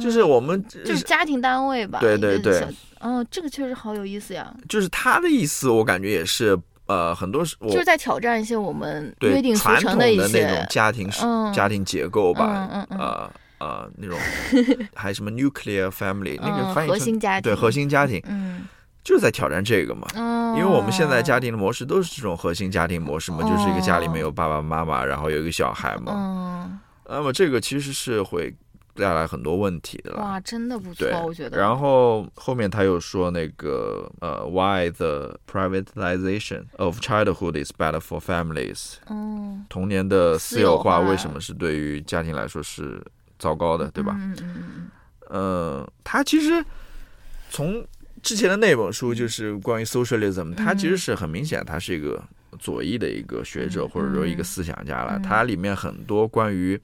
[0.00, 2.00] 就是我们就是家庭单位吧？
[2.00, 2.66] 对对对。
[3.00, 4.52] 嗯，这个确实好有意思呀。
[4.68, 6.58] 就是他的意思，我感觉也是。
[6.88, 11.06] 呃，很多是就是在挑战一些我们约定俗成的一些那种家庭
[11.54, 14.18] 家庭结构吧，呃呃那种
[14.96, 18.66] 还有什么 nuclear family 那个翻译核心家庭对核心家庭，嗯，
[19.08, 28.54] 就是在挑战这个嘛，嗯，因为我们现在家庭的模式都是这种核心家庭模式嘛，就是一个家里面有爸爸妈妈，然后有一个小孩嘛，嗯，那么这个其实是会。
[29.00, 31.56] 带来很多问题的哇，真的不错，我觉得。
[31.56, 38.94] 然后后面他又说那个呃，why the privatization of childhood is bad for families？
[39.08, 43.00] 嗯，童年的私有化为什么是对于家庭来说是
[43.38, 44.16] 糟糕的，对吧？
[44.18, 44.90] 嗯嗯嗯。
[45.28, 46.64] 呃，他其实
[47.50, 47.86] 从
[48.28, 52.22] 之前的那本书就是关于 socialism，它其实是很明显，它是一个
[52.58, 55.18] 左翼的一个学者或者说一个思想家了。
[55.24, 56.78] 它里面很多关于。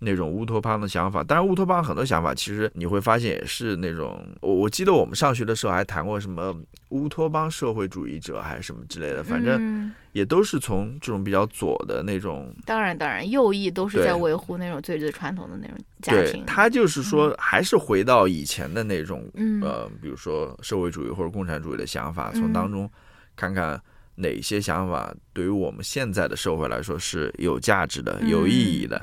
[0.00, 6.54] 那种乌托邦的想法，当然乌托邦很多想法，其实你会发现也是那种，我我记得我们上学的时候还谈过什么
[6.90, 12.54] 乌托邦社会主义者还是什么之类的，反正也都是从这种比较左的那种。
[12.64, 16.44] 当然，当然，右翼都是在维护那种最最传统的那种家庭。
[16.44, 19.24] 对他就是说，还是回到以前的那种，
[19.62, 22.88] 呃，比如说社会主义或者共产主义的想法，从当中
[23.34, 23.80] 看看。
[24.18, 29.00] 哪些想法对于我们现在的社会来说是有价值的、有意义的？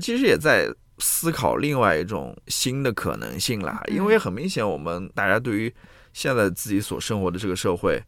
[0.00, 3.82] 其实也在思考另外一种新的可能性啦。
[3.88, 5.72] 因为很明显，我们大家对于
[6.12, 8.02] 现在自己所生活的这个社会，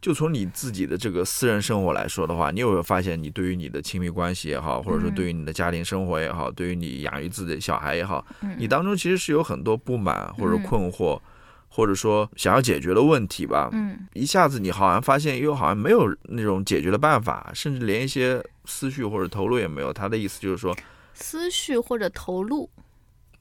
[0.00, 8.24] 就从你自己的这个私人生活来说的话，你有没有发现，你对于你的亲密关系也好，或者说对于你的家庭生活也好，对于你养育自己的小孩也好，
[8.58, 11.20] 你当中其实是有很多不满或者困惑。
[11.76, 19.92] 或者说想要解决的问题吧，嗯，一下子你好像发现又好像没有那种解决的办法，甚至连一些思绪或者投入也没有。
[19.92, 20.72] 他的意思就是说，
[21.14, 22.70] 思绪或者投入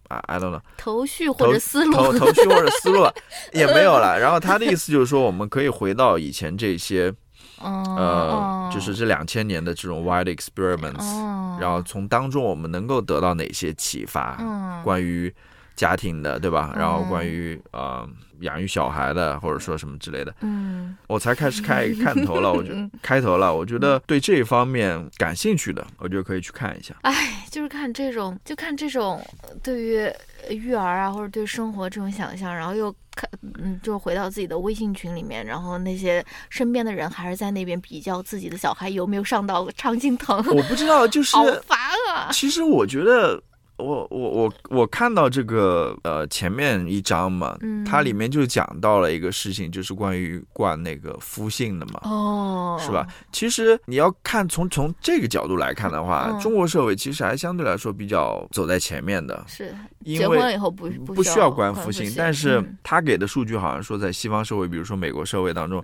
[0.07, 3.05] 啊，I don't know，头绪或者思路， 头头绪或者思路
[3.53, 4.17] 也没有了。
[4.19, 7.13] 然后他的意思就是说，我们可以回到以前这些，
[7.61, 14.37] 呃，就是这两千年的这种 wide experiments，然后从当中我们能够得到哪些启发？
[14.39, 15.31] 嗯，关于。
[15.75, 16.73] 家庭的对吧？
[16.77, 18.07] 然后关于呃
[18.41, 26.93] 养育小孩的，或者说什么之类的，嗯，我才开始开看头了，我觉得开头了，我觉得对这一方面感兴趣的，我觉得可以去看一下。
[27.01, 29.25] 哎，就是看这种，就看这种
[29.61, 30.11] 对于
[30.49, 40.37] 育儿啊，或者对生活这种想象，然后又看，嗯，就回到自己的微信群里面，然后那些身边的人还是在那边比较自己的小孩有没有上到常青藤。
[40.53, 41.79] 我不知道，就是 好烦
[42.13, 42.29] 啊。
[42.31, 43.41] 其实我觉得。
[43.77, 53.05] 我我我我看到这个呃前面一章嘛，它里面就讲到了一个事情，就是关于灌那个夫姓的嘛，哦，是吧？
[53.31, 59.73] 其实你要看从从这个角度来看的话，中国社会其实还相对来说比较走在前面的，是
[60.05, 65.83] 结婚以后不不需要冠夫姓，但是他给的数据好像说在西方社会，比如说美国社会当中，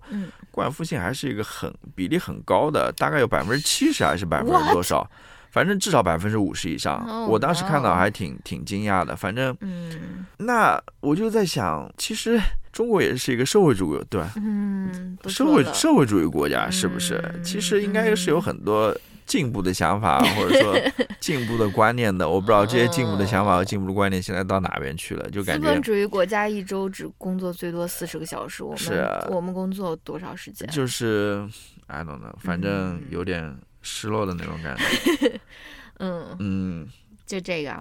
[0.52, 5.10] 灌夫姓还是一个很比例很高的，大概有百分之七十还是百分之多少？
[5.52, 9.16] 反正至少百分之五十以上，我当时看到还挺挺惊讶的。
[9.16, 12.40] 反正，嗯，那我就在想，其实
[12.72, 14.32] 中国也是一个社会主义，对吧？
[14.36, 17.22] 嗯，社会社会主义国家是不是？
[17.44, 20.76] 其实应该是有很多进步的想法， 或者说
[21.20, 22.30] 进步的观念的。
[22.30, 30.70] 我不知道这些进步的想法和进步的观念现在到哪边去了，就感觉资本主义国家一周只工作最多四十个小时，我们我们工作多少时间？
[30.70, 31.48] 就是。
[31.92, 33.58] ，I don't know，反正有点
[33.90, 35.40] 失落的那种感觉。
[36.00, 36.88] 嗯嗯，
[37.26, 37.76] 就这个。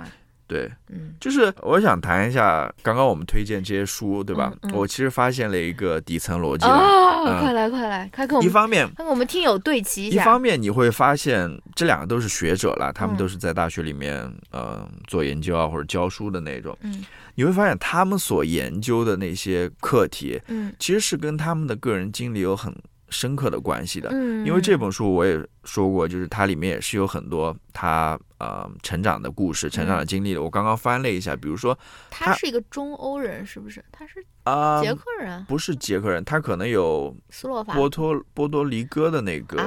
[0.48, 4.50] 对，嗯，就是我想谈一下刚刚我们推荐这些书，对吧？
[4.72, 10.22] 我其实发现了一个底层逻辑啊，快来快来，快跟我们一方面跟我们听友对齐一下。
[10.22, 16.74] 一方面你会发现这两个都是学者了，他们都是在大学里面呃做研究啊或者教书的那种。
[16.80, 22.74] 嗯，你会发现他们所研究的那些课题，嗯，其实是跟他们的个人经历有很。
[23.10, 30.42] 深刻的关系的，嗯，因为这本书我也说过，就是它里面也是有很多他呃成长的故事、成长的经历的。
[30.42, 31.76] 我刚刚翻了一下，比如说
[32.10, 33.82] 他是一个中欧人，是不是？
[33.90, 35.42] 他是啊，捷克人？
[35.46, 39.58] 不是捷克人，他可能有斯洛伐波托波多黎各的那个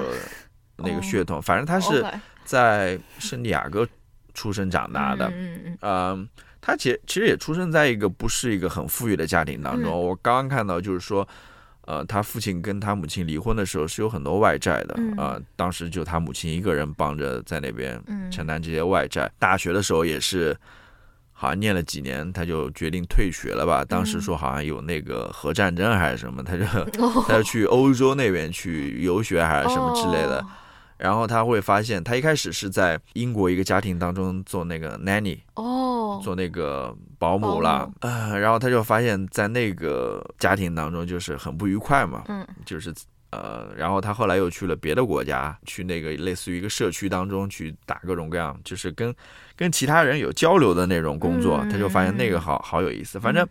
[0.78, 2.06] 那个血统，反正他是
[2.46, 3.88] 在圣地亚哥
[4.36, 5.32] 出生长大的。
[5.34, 6.30] 嗯嗯，
[6.62, 9.92] 他其实其实也出生在一个不是一个很富裕的家庭当中。
[9.92, 11.28] 我刚刚看到就是说。
[11.86, 19.30] 呃，他父亲跟他母亲离婚的时候是有很多外债的啊，当时就他母亲一个人帮着在那边承担这些外债。
[19.40, 20.56] 大学的时候也是，
[21.32, 23.84] 好像念了几年，他就决定退学了吧。
[23.84, 26.66] 当时说好像有那个核战争还是什么，他就
[27.28, 30.46] 他就去欧洲那边去游学还是什么之类的。
[30.98, 42.92] 然后他会发现，他一开始是在英国一个家庭当中做那个 nanny 哦，做那个保姆了，呃，然后他就发现，在那个家庭当中就是很不愉快嘛，嗯，就是
[43.30, 49.14] 呃，然后他后来又去了别的国家，去那个类似于一个社区当中去打各种各样，就是跟
[49.56, 53.48] 跟其他人有交流的那种工作，他就发现那个好好有意思，反正。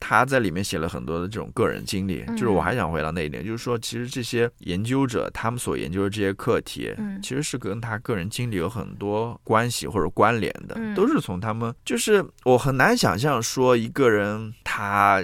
[0.00, 15.22] 他在里面写了很多的这种个人经历，就是我还想回到那一点，就是说，其实这些研究者他们所研究的这些课题，其实是跟他个人经历有很多关系或者关联的，都是从他们，就是我很难想象说一个人他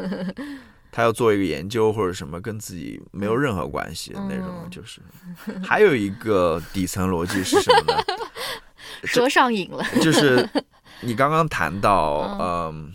[0.90, 5.00] 他要做一个研究或者什么跟自己没有任何关系的那种，就是。
[5.62, 8.02] 还有一个底层逻辑是什么呢？
[9.04, 10.48] 说上瘾了，就是
[11.02, 12.92] 你刚刚谈到，嗯。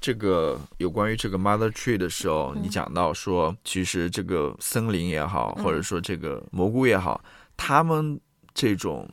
[0.00, 7.22] 这个有关于这个 Mother Tree 的时候，你讲到说，其实这个森林也好，或者说这个蘑菇也好，
[7.56, 8.18] 他们
[8.54, 9.08] 这种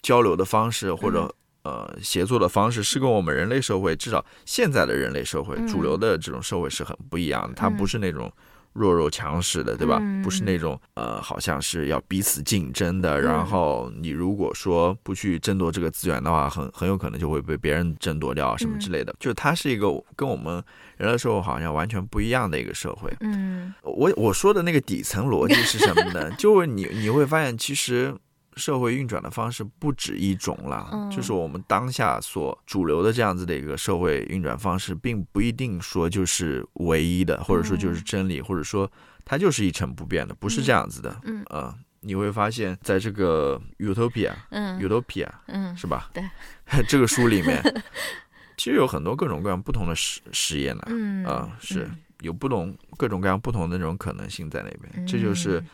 [0.00, 7.54] 交流的方式或者呃协作的方式，是跟我们人类社会，至少现在的人类社会主流的这种社会是很不一样的。
[7.54, 8.32] 它不是那种。
[8.72, 10.00] 弱肉强食的，对吧？
[10.22, 13.20] 不是那种呃，好像是要彼此竞争的。
[13.20, 19.14] 然后你如果说不去争夺这个资源的话，很很有可能就会被别人争夺掉什么之类的。
[19.18, 20.62] 就是它是一个跟我们
[20.96, 23.12] 人类社会好像完全不一样的一个社会。
[23.20, 26.30] 嗯，我我说的那个底层逻辑是什么呢？
[26.38, 28.14] 就是你你会发现，其实。
[28.60, 38.88] 社会运转的方式不止一种了，就是我们当下所主流的这样子的一个社会运转方式，并不一定说就是唯一的，或者说就是真理，或者说
[39.24, 41.18] 它就是一成不变的，不是这样子的。
[41.24, 46.10] 嗯，呃，你会发现在这个 Utopia，嗯，Utopia，嗯，是吧？
[46.12, 46.22] 对，
[46.86, 47.62] 这个书里面
[48.58, 50.82] 其实有很多各种各样不同的实实验呢。
[50.86, 55.64] 嗯，啊，是有不同各种各样不同的那种可能性在那边，这就是。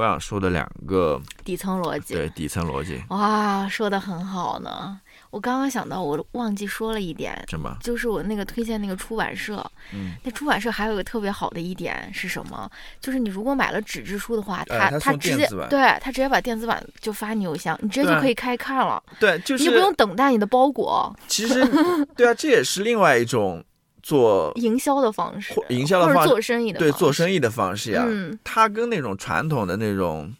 [0.00, 4.98] 我想说的两个底层逻辑，对底层逻辑，哇，说的很好呢。
[5.28, 7.76] 我刚刚想到，我忘记说了一点，什么？
[7.82, 12.68] 就是我那个推荐那个出版社，嗯，那出版社还有一个特别好的一点是什么？
[12.98, 19.00] 就是你如果买了纸质书的话，他他直接对他直接把电子版就发你邮箱，你直接就可以开看了。
[19.20, 21.14] 对，就是你不用等待你的包裹。
[21.28, 21.64] 其实，
[22.16, 23.62] 对啊，这也是另外一种。
[24.02, 28.06] 做营销的方式，营销的方式，做生意的对做生意的方式呀，
[28.44, 30.32] 它跟那种传统的那种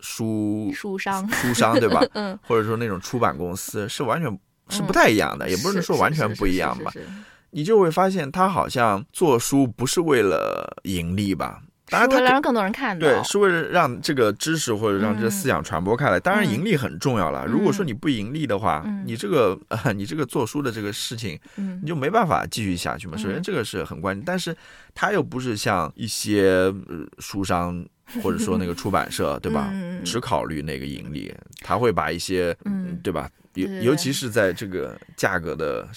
[0.00, 2.04] 书书商书商对吧？
[2.14, 6.92] 嗯，或者说那种出版公司是完全是不太一样的，也不是说完全不一样吧。
[7.50, 11.62] 你就会发现，他好像做书不是为了盈利吧？
[11.90, 16.20] 当然，为了让更多人看到，对，是为了让这个知识或者让这个思想传播开来。
[16.20, 17.46] 当然，盈利很重要了。
[17.46, 19.58] 如果说你不盈利的话，你这个
[19.96, 23.16] 你这个做书的这个事情，你就没办法继续下去嘛。
[23.16, 24.22] 首先，这个是很关键。
[24.24, 24.54] 但是，
[24.94, 26.72] 它又不是像一些
[27.18, 27.84] 书商
[28.22, 29.72] 或者说那个出版社，对吧？
[30.04, 32.56] 只考虑那个盈利，他会把一些，
[33.02, 33.28] 对吧？
[33.54, 35.88] 尤尤其是在这个价格的。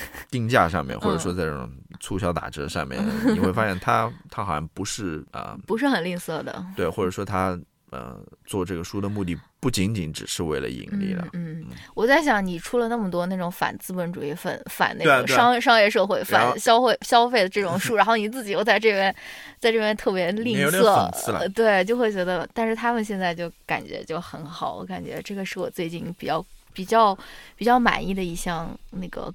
[0.30, 1.70] 定价上面，或者说在这种
[2.00, 3.02] 促销打折上面，
[3.32, 6.64] 你会发现他他好像不是啊，不是很吝啬的。
[6.76, 7.58] 对，或者说他
[7.90, 11.26] 呃做这个书的目的不仅仅只是为了盈利了。
[11.32, 11.64] 嗯，
[11.94, 19.14] 我在想，你出了那么多那种反资本主义、反反那个商商业社会、反消费消费的这种书， 然后你自己又在这边
[19.58, 24.76] 在这边特别吝啬，对，就会觉得，但是他们现在就感觉就很好。
[24.76, 26.44] 我感觉这个是我最近比较
[26.74, 27.16] 比较
[27.56, 29.32] 比较满意的一项那个。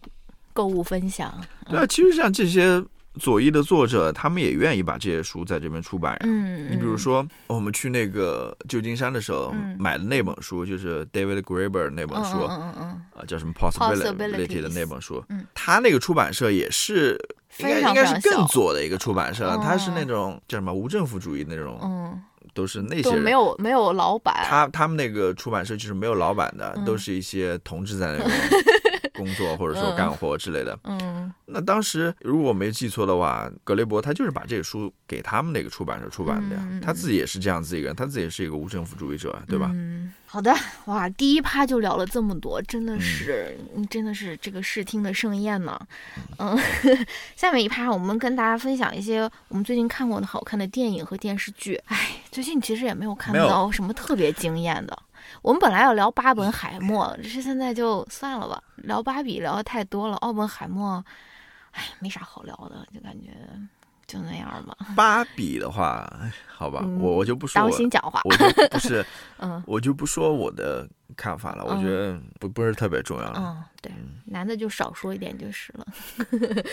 [0.53, 1.33] 购物分享，
[1.69, 2.83] 对啊，其实像这些
[3.19, 6.15] 左翼的作者他们也愿意把这些书在这边出版。
[6.21, 12.85] 嗯，你比如说我们去那个旧金山的时候买的那本书，就是 David Graeber 那本书，嗯嗯嗯
[13.15, 15.23] 啊，叫什么 Possibility 的那本书。
[15.29, 17.19] 嗯，他那个出版社也是
[17.57, 21.79] 应该应该是更左的一个出版社，他是那种叫什么无政府主义那种。
[21.83, 22.21] 嗯。
[22.55, 28.29] 都是那些人没有没有老板，他他们那个出版社就是没有老板的，都是一些同志在那 边
[29.13, 30.77] 工作或者说干活之类的。
[30.83, 39.69] 嗯，那当时如果我没记错的话，格雷伯他就是把这个书给他们那个出版社出版的呀，他自己也是这样子一个人，他自己也是一个无政府主义者，对吧？
[39.73, 40.13] 嗯。
[40.25, 40.51] 好的，
[40.85, 43.55] 哇，第一趴就聊了这么多，真的是，
[43.87, 45.79] 真的是这个视听的盛宴呢。
[46.39, 46.57] 嗯，
[47.37, 51.79] 下面一趴我们跟大家分享一些我们最近看过的好看的电影和电视剧。
[51.85, 54.97] 哎，最近其实也没有看到什么特别惊艳的。
[55.43, 60.15] 我们本来要聊巴本海默，只是现在就算了吧，聊芭比聊的太多了。
[60.17, 61.03] 奥本海默，
[61.71, 63.29] 哎，没啥好聊的，就感觉。
[64.05, 64.75] 就那样吧。
[64.95, 66.09] 芭比的话，
[66.47, 67.61] 好吧，我我就不说。
[67.61, 68.21] 当心讲话。
[68.25, 69.05] 我就不是，
[69.37, 71.63] 嗯，我就不说我的看法了。
[71.65, 73.33] 我觉得不不是特别重要了。
[73.37, 73.91] 嗯，对，
[74.25, 75.85] 男的就少说一点就是了。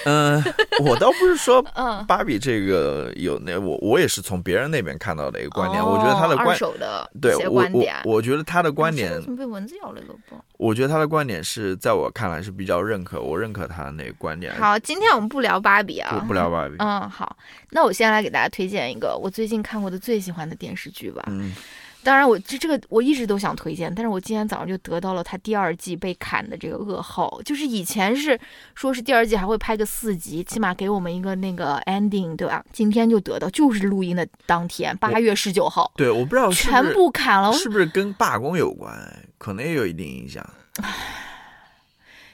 [0.05, 0.43] 嗯，
[0.84, 5.84] 我倒不是说， 嗯，芭比这个有那我我也是从别人那边看到的一个观点。
[5.84, 10.43] 我觉得他的观手的对我我我觉得他的观点怎么被蚊子咬了一个包？
[10.57, 14.55] 我觉得他的观点是在我看来是比较认可，我认可他的那个观点。
[14.57, 16.74] 好，今天我们不聊芭比啊，不聊芭比。
[16.78, 17.36] 嗯，好，
[17.70, 21.24] 那我先来给大家推荐一个我最近看过的最喜欢的电视剧吧。
[21.28, 21.55] 嗯，
[22.03, 27.41] 当然，我这这个我一直都想推荐，但是我今天早上就得到了他第二季被砍的这个噩耗。
[27.45, 28.39] 就是以前是
[28.75, 32.65] 说是第二季还会拍个四集，起码给我们一个那个 ending，对吧？
[32.73, 35.93] 今天就得到，就是录音的当天，八月十九号。
[35.97, 38.97] 对，我不知道全部砍了，是不是跟罢工有关？
[39.37, 40.45] 可能也有一定影响。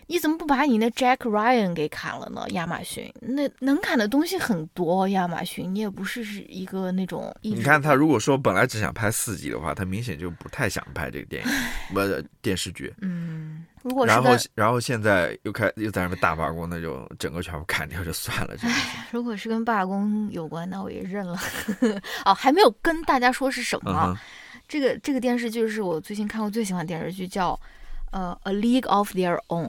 [0.09, 2.45] 你怎么不把你那 Jack Ryan 给砍了呢？
[2.51, 7.35] 亚马逊那能砍的东西很多，亚马逊你也不是是一个那种。
[7.43, 11.51] 你看他如果说本来只想拍四集的话，他明显就不太想拍这个电影，
[11.93, 12.01] 不
[12.41, 12.95] 电视剧。
[13.01, 18.55] 嗯，如果然后然后现在又开又在那边大罢工，那就整个全部砍掉就算了。
[19.11, 21.37] 如果是跟罢工有关，那我也认了。
[22.25, 24.17] 哦，还没有跟大家说是什么。
[24.69, 27.59] 这个这个电视剧是我最近看过最喜欢电视剧，叫
[28.11, 29.69] 呃《A League of Their Own》，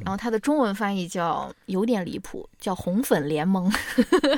[0.00, 3.70] 然后它的中文翻译叫有点离谱，叫《红粉联盟》。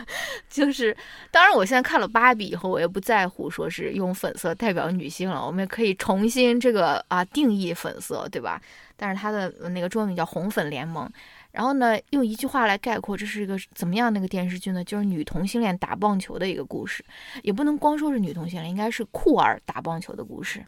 [0.49, 0.97] 就是
[1.31, 8.61] 当然，我现在看了芭比以后，我也不在乎说是用粉色代表女性了，我们也可以重新这个啊定义粉色，对吧？
[8.97, 11.07] 但是它的那个中文名叫《红粉联盟》。
[11.53, 14.85] 然后呢，用一句话来概括，这是一个怎么样的一个电视剧呢？
[14.85, 17.05] 就是女同性恋打棒球的一个故事，
[17.43, 20.65] 也不能光说是女同性恋，应该是酷儿打棒球的故事。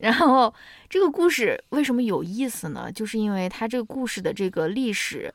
[0.00, 0.52] 然后
[0.88, 2.90] 这个故事为什么有意思呢？
[2.92, 5.32] 就是因为它这个故事的这个历史。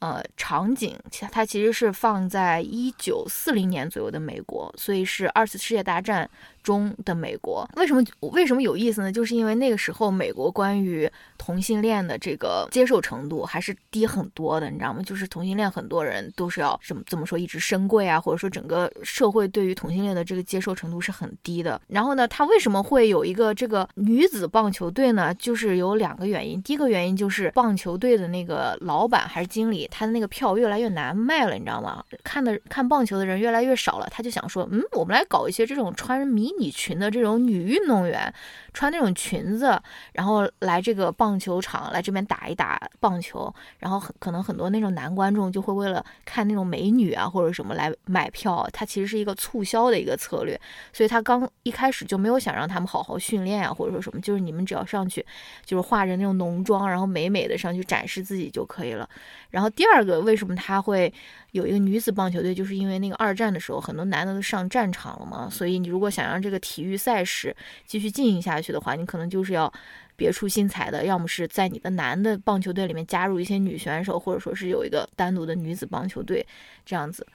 [0.00, 6.28] 呃，场景其它其实是放在一九四零年左右的美国，所以是二次世界大战
[6.64, 7.68] 中的美国。
[7.76, 8.02] 为什么
[8.32, 9.12] 为什么有意思呢？
[9.12, 11.08] 就是因为那个时候美国关于
[11.38, 15.00] 同性恋的这个接受程度还是低很多的，你知道吗？
[15.04, 21.80] 就是同性恋很多人都是要怎么怎么说一直深贵啊，或者说整个社会对于同性恋的这个接受程度是很低的。
[21.86, 25.32] 然后呢，他为什么会有一个这个女子棒球队呢？
[25.34, 26.60] 就是有两个原因。
[26.62, 29.86] 第一个原因就是棒球队的那个老板还是经理。
[29.90, 32.02] 他的那个票越来越难卖了，你知道吗？
[32.22, 38.32] 看的看棒球的人越来越少了，他就想说，嗯，我们来搞一些这种穿迷你群的这种女运动员，
[38.74, 39.80] 穿那种裙子，
[40.12, 50.60] 然后来这个棒球场来这边打一打棒球，然后很可能很多那种男观众就会为了看那种美女啊或者什么来买票，他其实是一个促销的一个策略，
[50.92, 55.24] 所以他刚一开始就没有想让他们好好训练啊或者说什么，就是你们只要上去
[55.64, 59.08] 就是化着那种浓妆，然后美美的上去展示自己就可以了，
[59.50, 59.82] 然后第。
[59.94, 61.12] 二个，为什么他会
[61.52, 62.52] 有一个女子棒球队？
[62.52, 65.48] 就是因为那个二战的时候，很多男的都上战场了嘛。
[65.48, 67.54] 所以你如果想让这个体育赛事
[67.86, 69.70] 继续进行下去去的话，你可能就是要
[70.16, 76.46] 别出心裁的，要么是在你的男的棒球队里面加入一些女选手，或者说是有一个单独的女子棒球队
[76.86, 77.26] 这样子。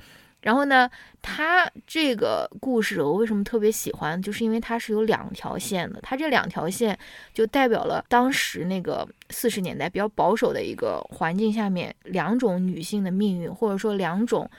[0.42, 0.90] 然后呢，
[1.22, 4.22] 他这个故事我为什么特别喜欢？
[4.22, 6.98] 就是因为它是有两条线的，它这两条线
[7.34, 14.50] 就代表了当时那个四十年代比较保守的一个环境下面两种女性的命运，或者说两种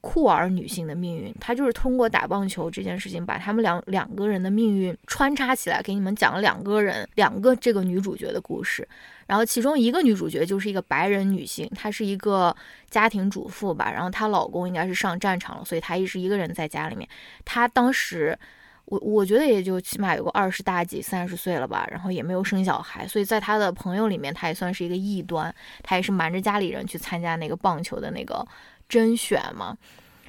[0.00, 1.34] 酷儿女性的命运。
[1.40, 8.86] 她就是通过打棒球这件事情，把他们两两个人的命运穿插起来，给你们讲了两个人两个这个女主角的故事。
[9.26, 12.54] 然后其中一个女主角就是一个白人女性，她是一个
[12.88, 13.92] 家庭主妇吧。
[13.92, 17.06] 然后她老公应该是上战场了，所以她一直一个人在家里面。
[17.44, 18.38] 她当时，
[18.86, 21.86] 我我觉得也就起码有个二十大几、三十岁了吧。
[21.90, 25.54] 然后也没有生小孩，所以在她的朋友里面，她也算是一个异端。
[25.82, 28.46] 她也是瞒着家里人去参加那个棒球的那个
[28.88, 29.76] 甄选嘛。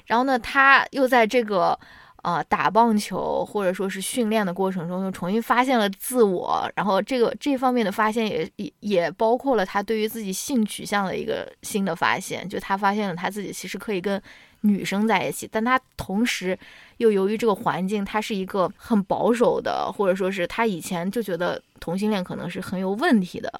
[0.06, 1.78] 然后呢，他又在这个。
[2.22, 14.22] 呃，打棒球或者说是训练的过程中，又重新发现了自我，然后这个这方面的发现也也也包括了他对于自己性取向的一个新的发现，就他发现了他自己其实可以跟
[14.60, 16.58] 女生在一起，但他同时
[16.98, 23.50] 又由于这个环境，他是一个很保守的，或者说是他以前就觉得同性恋可能是很有问题的。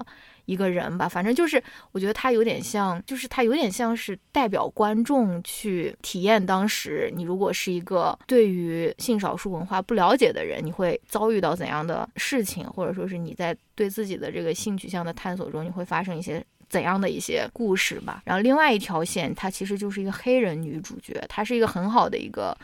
[0.45, 1.61] 一个人吧，反正就是，
[1.91, 18.21] 我觉得他有点像，就是他有点像是代表观众去体验当时你如果是一个对于性少数文化不了解的人，你会遭遇到怎样的事情，或者说是你在对自己的这个性取向的探索中，你会发生一些怎样的一些故事吧。
[18.25, 22.57] 然后另外一条线，它其实就是一个黑人女主角，她是一个很好的一个。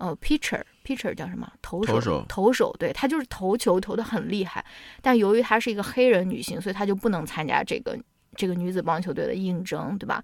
[0.00, 0.62] 呃，picture
[0.96, 1.50] ，pitcher，pitcher 叫什么？
[1.60, 4.64] 投手，投手，对他就是投球投的很厉害，
[5.02, 7.98] 但由于她是一个黑人女性，所以她就不能参加这个
[8.34, 10.22] 这个女子棒球队的应征，对吧？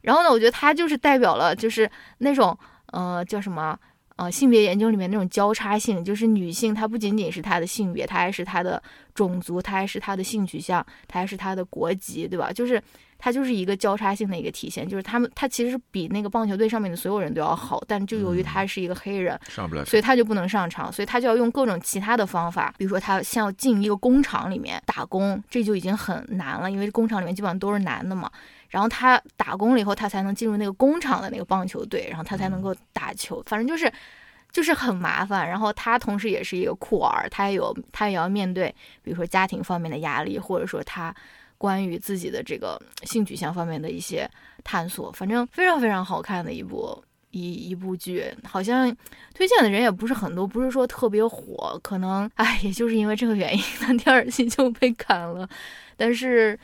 [0.00, 1.88] 然后呢，我觉得她就是代表了就是
[2.18, 3.78] 那种呃叫什么
[4.16, 8.82] 呃性别研究里面那种交叉性，就是女性她不仅仅是她的性别，她还是她的
[9.14, 12.52] 种族，她还是她的性取向，她还是她的国籍，对吧？
[12.52, 12.82] 就是。
[13.24, 28.28] 他就是一个交叉性的一个体现，就是他们他其实比那个棒球队上面的所有人都要好，但就由于他是一个黑人，上不了，所以他就不能上场，所以他就要用各种其他的方法，比如说他先要进一个工厂里面打工，这就已经很难了，因为工厂里面基本上都是男的嘛。
[28.70, 33.88] 然后他打工了以后，他才能进入那个工厂的那个棒球队，然后他才能够打球，反正就是
[34.50, 35.48] 就是很麻烦。
[35.48, 41.14] 然后他同时也是一个酷儿，他也有他也要面对，比如说家庭方面的压力，或者说他。
[41.62, 44.28] 关于自己的这个性取向方面的一些
[44.64, 47.00] 探索，反正非常非常好看的一部
[47.30, 48.92] 一一部剧，好像
[49.32, 55.48] 推荐的人也不是很多，不是说特别火，可能哎，也就是因为这个原因，那第二季就被砍了。
[55.96, 56.58] 但是，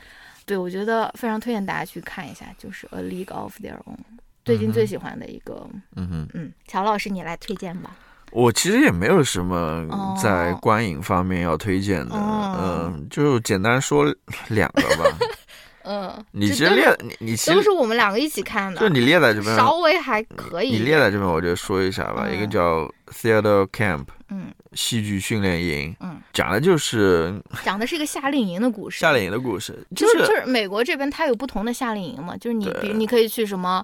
[0.45, 3.95] 对我觉得非常推荐大家去看一下，就是《A League of Their Own》，
[4.43, 5.65] 最近最喜欢的一个。
[5.95, 7.95] 嗯哼，嗯，乔老师你来推荐吧。
[8.31, 9.85] 我其实也没有什么
[10.21, 14.05] 在观影方面要推荐的，嗯，就简单说
[14.49, 15.17] 两个吧。
[15.83, 20.69] 嗯，你其实列你你都是我们两个一起看的，就你列在这边稍微还可以。
[20.71, 22.27] 你列在这边，我就说一下吧。
[22.29, 28.99] 一个叫 Theater Camp，嗯，戏剧训练营，嗯，讲的就是讲的是一个夏令营的故事。
[28.99, 33.83] 夏令营的故事，就是就是美国这边它有不同的夏令营嘛，就是你比如你可以去什么。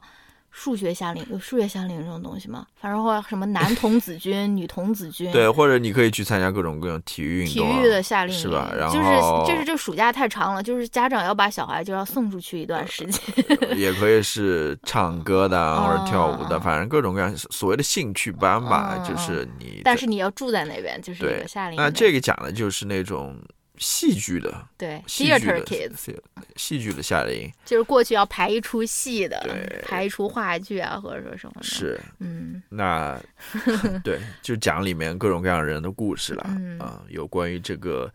[0.58, 2.66] 数学夏令有数学夏令这种东西吗？
[2.80, 8.72] 反正或什么男童子 军、女童子军，对，或者你可以去参加各种各样体育运动，体育的夏令营是吧？
[8.76, 13.78] 然后就是就是这暑假太长了，就是家长要把小孩就要送出去一段时间。
[13.78, 19.82] 也可以是唱歌的 或者跳舞的，反正各种各样所谓的兴趣班吧，就是你。
[19.84, 21.84] 但是你要住在那边，就是一个夏令营。
[21.84, 23.38] 那这个讲的就是那种。
[23.78, 26.16] 戏剧的对，theater kids，
[26.56, 31.64] 戏剧的夏令营，就是过去要排一出戏的，对，排一出话剧啊，或者说什么的。
[31.64, 33.20] 是，嗯，那
[34.04, 36.44] 对，就讲里面各种各样人的故事了
[36.80, 38.12] 啊，有关于这个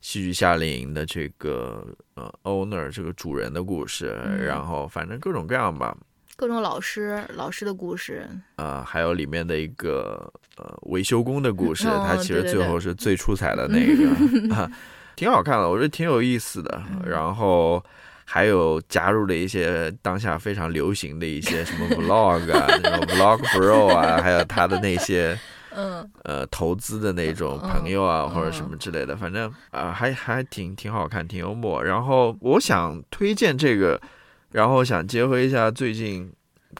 [0.00, 4.06] 戏剧夏令营的这个呃 owner 这个主人的故事，
[4.40, 5.96] 然后反正各种各样吧，
[6.36, 14.70] 各种老师老师的故事，呃，还有里面的一个呃维修工的故事，他其实最后是最出彩的那个。
[15.16, 16.82] 挺好看的，我觉得挺有意思的。
[17.04, 17.82] 然后
[18.24, 22.66] 还有加入了一些当下非常流行的一些什么 vlog 啊
[23.08, 25.38] ，vlog bro 啊， 还有他的那些
[25.70, 29.16] 嗯呃投资的那种朋友啊，或者什么之类的。
[29.16, 31.82] 反正啊，还还挺挺好看，挺幽默。
[31.82, 34.00] 然后我想推荐这个，
[34.52, 36.30] 然后想结合一下最近。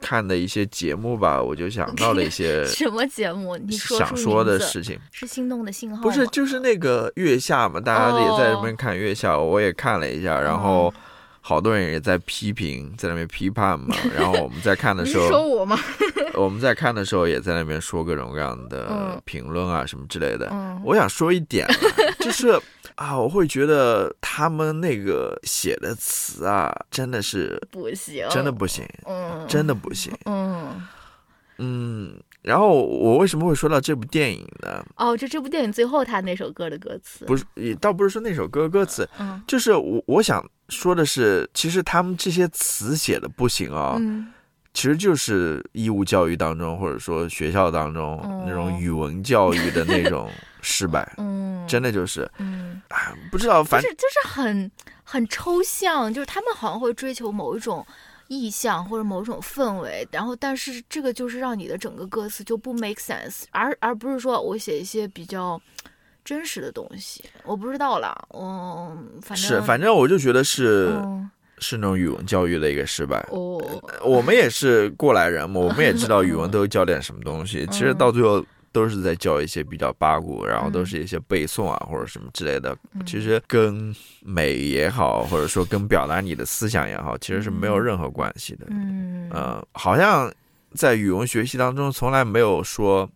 [0.01, 3.57] 看的一些节目吧，我就想到了一些 什么节目？
[3.57, 6.03] 你说想说的事情是心动的信号？
[6.03, 10.93] 不是，就是那个月下嘛，大家也在那边看月下，我也看了一下，然后
[11.41, 13.95] 好多人也在批评，在那边批判嘛。
[14.17, 15.79] 然后我们在看的时候，说我吗？
[16.35, 20.53] 我们在看的时候也在那边说各种各样的评论啊什么之类的。
[20.85, 21.67] 我想说一点，
[22.21, 22.61] 就是。
[22.97, 30.83] 啊，我会觉得他们那个写的词啊，真的是不行，真的不行，嗯，真的不行，嗯
[31.59, 32.21] 嗯。
[32.43, 34.85] 然后我为什么会说到这部电影呢？
[34.97, 44.01] 哦，就这部电影最后他那首歌的歌词，不是也，倒不是说那首歌歌词，嗯，就是我我想说的是，其实他们这些词写的不行啊。
[44.77, 52.83] 其实就是义务教育当中，或者说学校当中那种语文教育的那种失败， 嗯，真的就是，嗯，
[53.33, 54.71] 不知道，反正就是很
[55.03, 57.85] 很抽象，就是他们好像会追求某一种
[58.29, 65.59] 意象或者某种氛围，然后但是这个就是让你的整个歌词就不 make sense，而而不是说我写一些比较
[66.23, 70.93] 真实的东西，我不知道啦，嗯，反正是，反正我就觉得是。
[71.59, 73.19] 是那种语文教育的一个失败。
[73.31, 73.61] 哦，
[74.03, 77.67] 我们也是过来人嘛， 我们也知道语文都教点什么东西。
[77.71, 82.77] 其实到最后都是在教一些比较八股，然后都是一些背诵啊或者什么之类的。
[83.07, 88.67] 其实跟美也好，或者说跟表达你的思想也好，其实是没有任何关系的。
[88.71, 90.33] 嗯，呃，好像
[90.75, 93.09] 在语文学习当中从来没有说。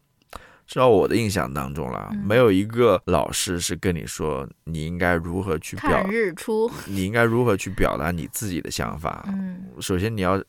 [0.70, 9.24] 至少我的印象当中了，没有一个老师是跟你说你应该如何去表日出， 你应该如何去表达你自己的想法。
[9.26, 10.40] 嗯，首先你要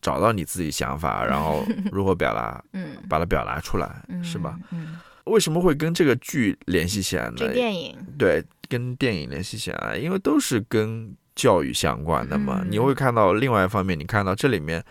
[0.00, 4.58] 找到你自己想法，然后 如何表达，嗯，把它表达出来，是吧？
[4.72, 7.34] 嗯，为什么会跟这个剧联系起来呢？
[7.36, 12.64] 这电影对，跟电影联系起来，因为都是跟教育相关的嘛。
[12.68, 14.84] 你会看到另外一方面，你看到这里面。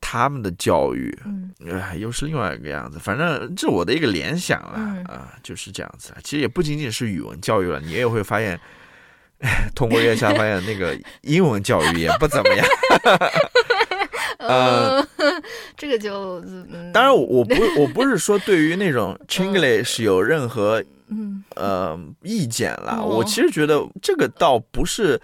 [0.00, 1.52] 他们的教育，嗯，
[1.98, 2.98] 又是另外一个样子。
[2.98, 6.14] 反正这我的一个联想啊，啊，就是这样子。
[6.22, 8.58] 其实也不仅仅是语文教育了，你也会发现，
[9.74, 12.66] 通过月下发现那个英文教育也不怎么样。
[14.38, 15.06] 呃，
[15.76, 16.40] 这个就，
[16.92, 20.82] 当然我不我不是说对于那种 Chinglish 有任何。
[21.10, 25.18] 嗯呃，意见啦，我其实觉得这个倒不是，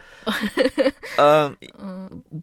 [1.19, 1.55] 呃，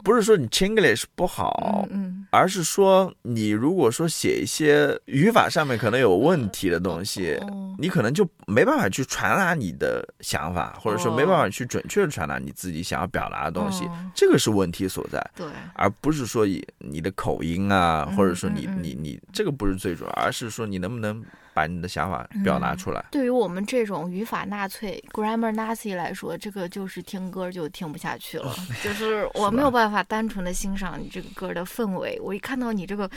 [0.04, 7.38] 不是说你 Chinglish 不好，嗯，而是说你如果说写一些语法上面可能有问题的东西，
[7.78, 21.24] 你可能就没办法去传达你的想法，或者说没办法去准确的传达你自己想要表达的东西，这个是问题所在，对，而不是说以你的口音啊，或者说你你你这个不是最主要，而是说你能不能。
[21.54, 23.04] 把你的想法表达出来。
[23.12, 28.54] 对于我们这种语法纳粹 （grammar Nazi） 来说，这个就是听歌就听不下去了。
[28.84, 32.20] 就 是我没有办法单纯的欣赏你这个歌的氛围。
[32.22, 33.10] 我一看到你这个，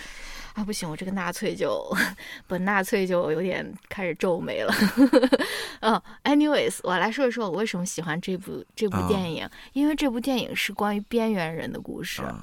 [0.55, 1.85] 啊，不行，我这个纳粹就
[2.47, 4.75] 本纳粹就有点开始皱眉了。
[5.81, 12.23] 嗯，anyways，我来说一说我为什么喜欢这部这部电影，因为这部电影是关于边缘人的故事。
[12.25, 12.41] 嗯，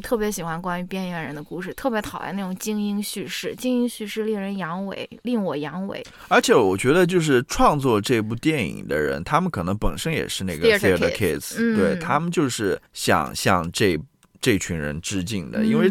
[0.00, 3.54] 特别喜欢关于边缘人的故事，特别讨厌那种精英叙事。
[3.56, 6.04] 精英叙事令人阳痿，令我阳痿。
[6.28, 13.98] 而且我觉得，就是创作这部电影的人，他们可能本身也是那个 theater kids，对他们就是想向这
[14.40, 15.90] 这群人致敬的，因为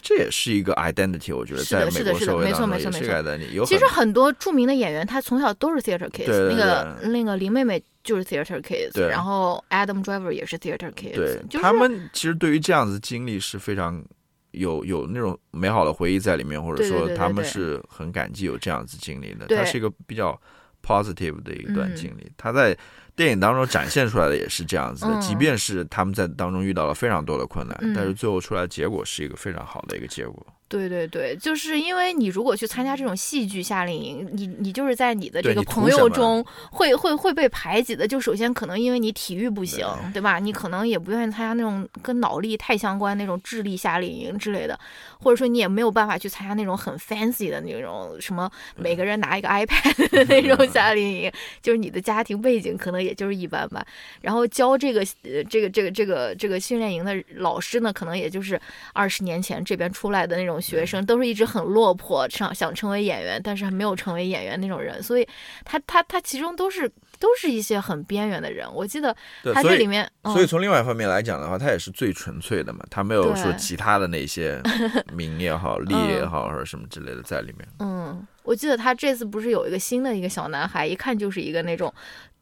[0.00, 1.36] 这也是一个 identity。
[1.36, 3.66] 我觉得在美国社会当中也是 identity。
[3.66, 6.48] 其实很多著名的演员，他从小都是 theater kids。
[6.48, 7.82] 那个那个林妹妹。
[8.04, 14.04] 就是 theater kids，然后 Adam Driver 也是 theater kids，对，他们其实对于这样子经历是非常
[14.50, 19.46] 有有那种美好的回忆在里面，或者说他们是很感激有这样子经历的。
[19.46, 20.36] 它是一个比较
[20.82, 22.76] positive 的一段经历，他在
[23.22, 25.20] 电影当中展现出来的也是这样子的。
[25.20, 30.44] 即便是他们在当中遇到了非常多的困难，但是最后出来结果是一个非常好的一个结果。
[30.72, 38.08] 对对对，就是因为你如果去参加这种戏剧夏令营，你你就是在你的这个朋友中会会会被排挤的。
[38.08, 40.38] 就首先可能因为你体育不行，对吧？
[40.38, 44.80] 你可能也不愿意参加那种跟脑力太相关那种智力夏令营之类的，
[45.20, 53.86] 或者说你也没有办法去参加那种很 fancy 的那种什么每个人拿一个 iPad 的 那种夏令营，就是你的家庭背景可能也就是一般般。
[54.22, 58.58] 然后教这个呃这个这个这个这个训练营的老师呢，可能也就是
[58.94, 60.61] 二十年前这边出来的那种。
[60.62, 65.28] 学生都是一直很落魄，想想成为演员，但是还没有成为演员那种人，所以
[65.64, 66.88] 他他他其中都是
[67.18, 68.66] 都是一些很边缘的人。
[68.72, 69.14] 我记得
[69.52, 74.62] 他这里面，所以从另外一方面来讲的话，他也是最纯粹的嘛，他没有说其他的那些
[75.12, 77.68] 名也好、利也好，或者什么之类的在里面。
[77.80, 81.92] 嗯，我记得他这次不是有一个新的一个小男孩，一看就是一个那种。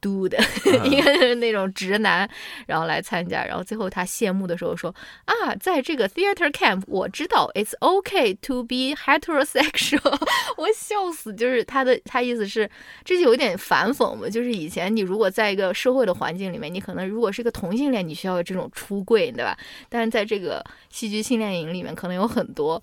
[0.01, 0.39] 嘟的，
[0.85, 2.29] 应该是那种直男，
[2.67, 4.95] 然后来参加，然后最后他谢幕的时候说
[5.25, 10.19] 啊，在这个 theater camp，我知道 it's okay to be heterosexual，
[10.57, 12.69] 我笑死，就是他的他意思是，
[13.05, 19.57] 这就有点反讽嘛，就是以前你如果在一个社会的环境里面，你可能如果是个同性恋，你需要有这种出柜，对吧？
[19.89, 22.81] 但是在这个戏剧训练营里面，可能有很多。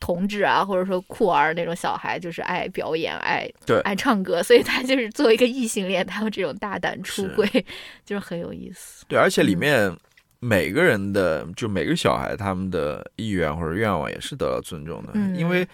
[0.00, 7.46] 同志啊，或者说酷儿那种小孩，就是爱表演，爱对爱唱歌，所以他就是作为一个异性恋，他有这种大胆出柜，
[8.04, 9.04] 就是很有意思。
[9.08, 9.94] 对，而且里面
[10.40, 15.66] 每个人的，就每个小孩他们的意愿或者愿望也是得到尊重的，因为。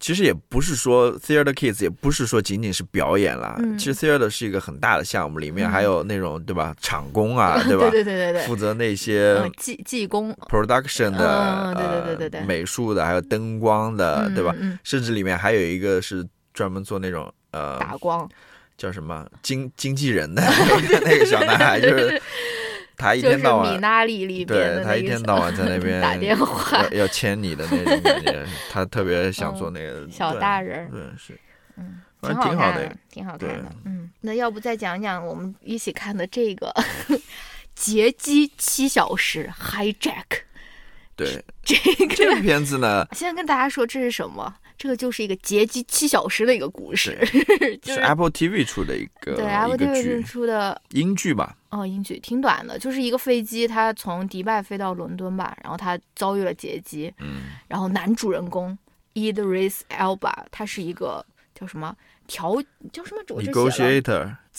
[0.00, 3.58] 其实也不是说 theater kids，也不是说仅仅是表演啦。
[3.78, 7.90] 其实 theater 是一个很大的项目，里面还有那种对吧，场工啊， 对吧？
[7.90, 14.54] 对对对对负责那些技技工，production 的，对对对对对，美术的，还有灯光的，对吧？
[14.84, 16.24] 甚至里面还有一个是
[16.54, 18.28] 专门做那种呃打光，
[18.76, 19.26] 叫什么？
[19.42, 20.42] 经经纪人的
[21.04, 22.20] 那个小男孩，就是。
[22.98, 31.38] 他一天到晚，米拉里里边对他一天到晚在那边打电话，要牵你的那种感觉，他特别想做那个小大人，对是，
[31.76, 36.74] 嗯，挺好的，挺好看的，嗯，那要不再讲讲我们一起看的这个
[37.76, 40.24] 劫机七小时 Hijack。
[41.14, 41.74] 对，这
[42.06, 44.52] 个这个片子呢，现在跟大家说这是什么？
[44.76, 47.18] 这个就是一个劫机七小时的一个故事，
[47.84, 51.56] 是 Apple TV 出的一个对 Apple TV 出的英剧吧？
[51.70, 58.76] 哦，英剧挺短的，就是一个飞机，它从迪拜飞到伦敦吧，然后它遭遇了劫机，嗯，然后男主人公
[59.14, 61.94] Idris Elba，他是一个叫什么？
[62.26, 62.56] 调
[62.92, 63.22] 叫什么？
[63.30, 63.90] 我这写了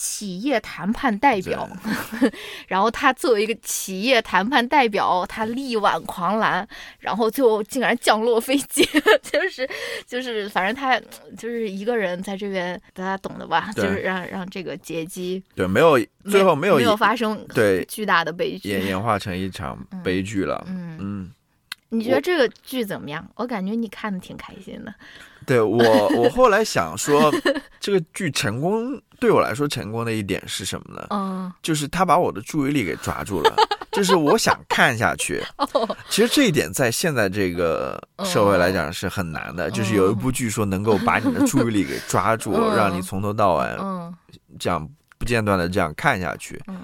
[0.02, 1.68] 企业谈判代表。
[2.66, 6.66] 然后他作为一个企业谈判代表，他力挽狂澜，
[7.00, 8.82] 然后最后竟然降落飞机，
[9.22, 9.68] 就是
[10.06, 10.98] 就是反正他
[11.36, 13.70] 就是一个人在这边，大家懂的吧？
[13.76, 20.64] 就是让让这个劫机对没有最后没有没有发生对巨大的悲剧，演演化成一场悲剧了。
[20.66, 21.30] 嗯嗯，
[21.90, 23.28] 你觉得这个剧怎么样？
[23.34, 24.94] 我感觉你看的挺开心的。
[25.46, 27.32] 对我，我后来想说，
[27.80, 31.06] 这个剧成功对我来说成功的一点是什么呢？
[31.10, 33.54] 嗯，就是他把我的注意力给抓住了，
[33.90, 35.42] 就是我想看下去。
[36.08, 43.66] 其实这一点在现在这个社会来讲是很难的，就是有一部剧说能够把你的注意力给抓 住，让你从头到尾
[44.58, 44.88] 这样
[45.18, 46.62] 不间断的这样看下去。
[46.68, 46.80] 嗯，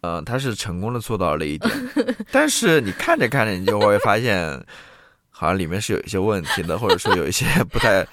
[0.00, 1.72] 呃，他是成功的做到了一点，
[2.32, 4.60] 但是你看着看着，你就会发现。
[5.36, 8.06] 好像里面是有一些问题的，或者说有一些 不太、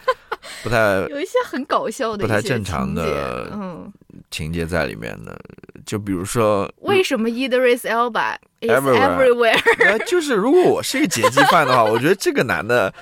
[0.64, 3.92] 不太 有一些很搞笑的、不太正常的嗯
[4.32, 5.40] 情节在里面的。
[5.86, 9.98] 就比如说，为什么 Idris Elba is everywhere？
[10.06, 12.94] 就是如果我是一个劫机犯的话，我觉得这个男的。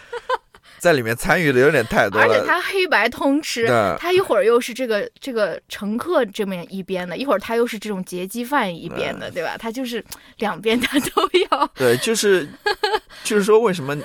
[0.80, 3.68] 在里面参与的有点太多了，而且他黑白通吃，
[4.00, 9.58] 他一会儿又是这个这个乘客这么一边的，一会儿他又是这种劫机犯一边的，对吧？
[9.58, 10.04] 他就是
[10.38, 11.68] 两边他都要。
[11.76, 12.48] 对，就是
[13.24, 13.96] 就是说，为什么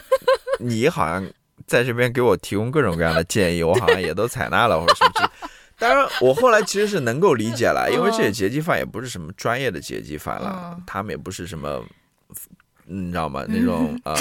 [0.59, 1.25] 你好像
[1.67, 5.31] 在这边给我提供各种各样的建议，我好像也都采纳了，或者什么？
[5.79, 11.85] 当然，我后来其实是能够理解了，因为这些劫机犯也不是什么专业的劫机犯了，他们也不是什么。
[12.87, 13.45] 你知道吗？
[13.49, 14.15] 那种 呃，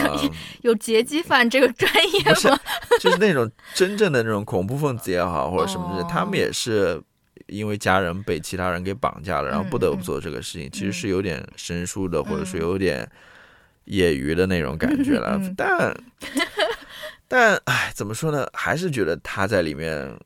[0.62, 2.60] 有劫机犯这个专业吗？
[3.00, 7.02] 就是那种真正的那种恐怖分子也好， 或者什么的，他们也是
[7.48, 10.70] 因为家人被其他人给绑架了，然后不得不做这个事情。
[10.72, 13.10] 其实是有点生疏的，或者是有点
[13.86, 15.40] 业余的那种感觉了。
[15.58, 15.96] 但
[17.28, 18.48] 但哎，怎么说呢？
[18.54, 20.18] 还是觉得他在里面。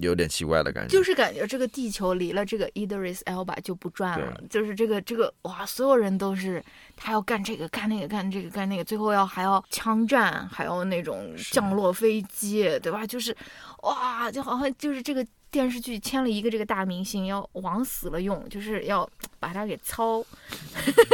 [0.00, 6.62] 有点奇怪的感觉，就是感觉这个地球离了这个 Idris Elba 就不转了，就是这个这个哇，所有人都是
[6.96, 13.06] 他要干这个干那个干这个干那个，最后要还要枪战，还要那种降落飞机，对吧？
[13.06, 13.36] 就是
[13.82, 19.08] 哇，就好像就是这个电视剧签了一个这个大明星，要往死了用，就是要
[19.38, 20.24] 把他给操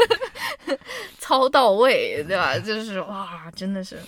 [1.20, 2.58] 操到位，对吧？
[2.58, 3.98] 就是哇，真的是。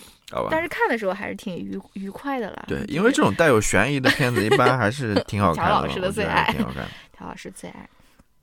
[0.50, 2.64] 但是看的时候还是挺愉愉快的啦。
[2.66, 5.70] 对，因为这种带有悬疑的片子一般还是 挺好看的。
[5.70, 6.86] 乔老师的最爱，挺好看。
[7.16, 7.88] 乔老师最爱。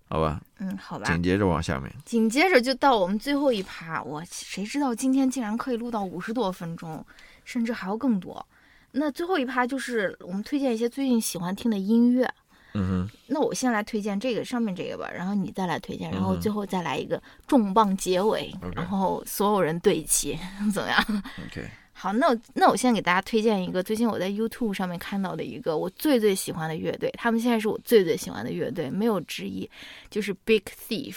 [0.07, 0.41] 好吧。
[0.59, 1.05] 嗯，好吧。
[1.05, 1.89] 紧接着往下面。
[2.03, 7.05] 紧接着就到我们最后一趴，我谁知道今天竟然可以录到五十多分钟，
[7.45, 8.45] 甚至还要更多。
[8.91, 12.29] 那最后一趴就是我们推荐一些最近喜欢听的音乐。
[12.73, 13.17] 嗯哼。
[13.27, 20.37] 那我先来推荐这个上面这个吧，然后你再来推荐，然后最后再来一个重磅结尾，然后所有人对齐，
[20.73, 21.69] 怎么样？OK。
[22.01, 29.69] 好，那我那我现在给大家推荐一个最近我在 YouTube 上面看到的一个我最最喜欢的乐队，他们现在是我最最喜欢的乐队，没有之一，
[30.09, 31.15] 就是 Big Thief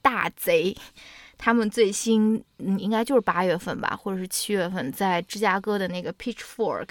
[0.00, 0.74] 大贼。
[1.36, 6.88] 他们最新嗯应该就是八月份吧，或者是七月份，在芝加哥的那个 Pitchfork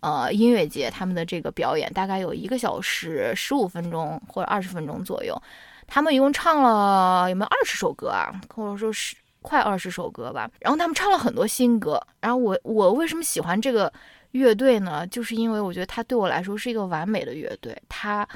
[0.00, 5.36] 呃音乐节，他们的这个表演大概有一个小时十五分钟或者二十分钟左右，
[5.86, 8.40] 他们一共唱了有没有二十首歌啊？
[8.48, 9.14] 或者说是。
[9.42, 12.00] 快二十首歌吧，然后他们唱了很多新歌。
[12.20, 13.92] 然后我我为什么喜欢这个
[14.32, 15.06] 乐队呢？
[15.06, 17.76] 就是因为我觉得他对我来说是一个完美的乐队。
[17.88, 18.26] 他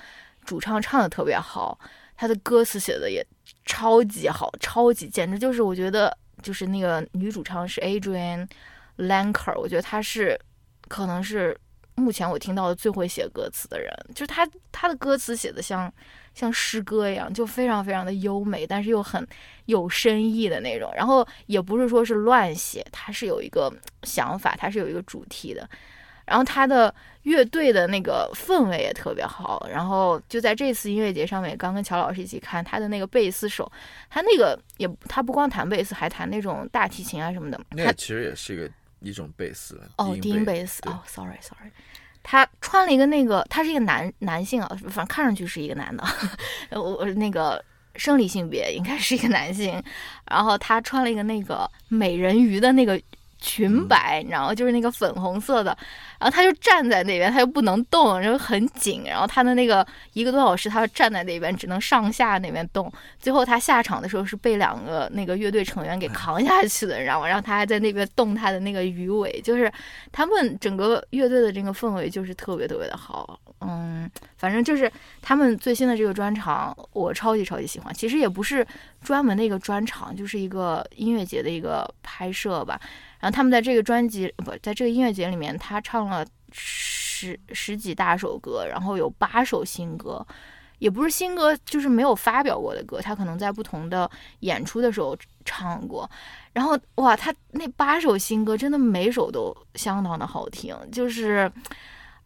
[0.44, 1.78] 主唱唱的特别好，
[2.16, 3.24] 他的歌词写的也
[3.66, 8.48] 超级好，超级简直就是我觉得就是那个女主唱是 Adrian
[8.96, 10.40] Lanker，我觉得她是
[10.88, 11.56] 可能是
[11.94, 13.90] 目前我听到的最会写歌词的人。
[14.14, 15.92] 就是他他的歌词写的像。
[16.34, 19.26] 像诗歌一样，就非常非常的优美，但是又很
[19.66, 20.92] 有深意的那种。
[20.96, 23.72] 然后也不是说是乱写，它是有一个
[24.02, 25.68] 想法，它是有一个主题的。
[26.26, 26.92] 然后他的
[27.24, 29.66] 乐队的那个氛围也特别好。
[29.70, 33.70] 然后就在这次音乐节上面，刚跟乔老师一起看他的那个贝斯手，
[34.08, 37.60] 他那个也他不光弹贝斯，还弹那种大提琴啊什么的。
[37.72, 38.70] 那其实也是一个
[39.00, 41.70] 一种贝斯哦，低音贝斯哦，sorry sorry。
[42.24, 46.02] 他穿了一个那个，他是一个男男性啊，反正看上去是一个男的，
[46.80, 47.62] 我那个
[47.96, 49.80] 生理性别应该是一个男性，
[50.28, 53.00] 然后他穿了一个那个美人鱼的那个
[53.44, 54.54] 裙摆，你知道吗？
[54.54, 55.76] 就是那个粉红色的。
[56.18, 59.04] 然后他就站在那边，他又不能动，然后很紧。
[59.04, 62.90] 然后他的那个一个多小时，他站在那边，只能上下那边动。
[63.18, 67.28] 最后他下场的时候是被两个那个乐队成员给扛下去的，你知道吗？
[67.28, 69.70] 然后他还在那边动他的那个鱼尾，就是
[70.10, 73.38] 他们整个乐队的这个氛围就是特别特别的好。
[73.60, 74.90] 嗯，反正就是
[75.20, 77.92] 他们最新的这个专场，我超级超级喜欢。
[77.92, 78.66] 其实也不是
[79.02, 82.78] 专门的一个专场，就是一个音乐节的一个拍摄吧。
[83.24, 86.22] 然后他们在这个专辑不在这个音乐节里面，他唱了
[86.52, 90.22] 十十几大首歌，然后有八首新歌，
[90.78, 94.10] 也不是新歌，就是没有发表过的歌，他可能在不同的
[94.40, 96.06] 演出的时候唱过。
[96.52, 101.50] 然后哇，他那八首新歌真的每首都相当的好听，就是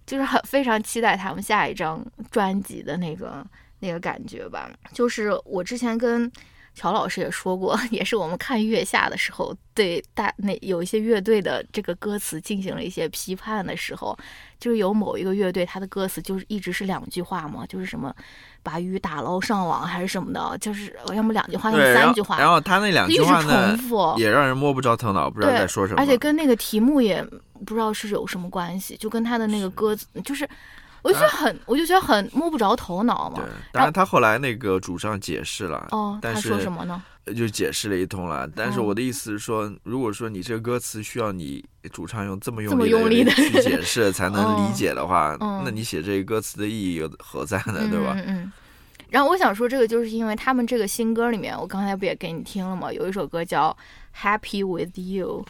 [0.04, 3.46] 就是很非常期待他们下一张专辑的那个
[3.78, 4.68] 那个感觉吧。
[4.92, 6.28] 就是我之前跟。
[6.78, 14.16] 乔老师也说过， 也是我们看《月下》的时候，对大那有一些乐队的这个歌词进行了一些批判的时候，
[14.60, 18.14] 就是有某一个乐队，他的歌词就是一直是两句话嘛，就是什么
[18.62, 22.38] 把鱼打捞上网还是什么的，就是要么两句话，要么三句话。
[22.38, 26.00] 然后他那两句话呢，重复，也让人摸不着头脑，不知道在说什么。
[26.00, 27.20] 而且跟那个题目也
[27.66, 30.48] 不知道是有什么关系，就跟他的那个歌词就是。
[31.02, 33.36] 我就觉得很，我就觉得很摸不着头脑嘛。
[33.36, 35.86] 对，当然他后来那个主唱解释了。
[35.90, 37.02] 哦，他说什么呢？
[37.36, 38.48] 就解释了一通了。
[38.56, 47.86] 但是我的意思是说，如果说你这个歌词需要你主唱用这么用力的去解释 才能理解的话，那你写这个歌词的意义又何在呢？
[47.90, 48.14] 对吧？
[48.16, 48.52] 嗯嗯。
[49.10, 52.92] 然后我想说，这个就是因为他们这个新歌里面，我刚才不也给你听了吗？
[52.92, 53.76] 有一首歌叫
[54.22, 55.44] 《Happy with You》，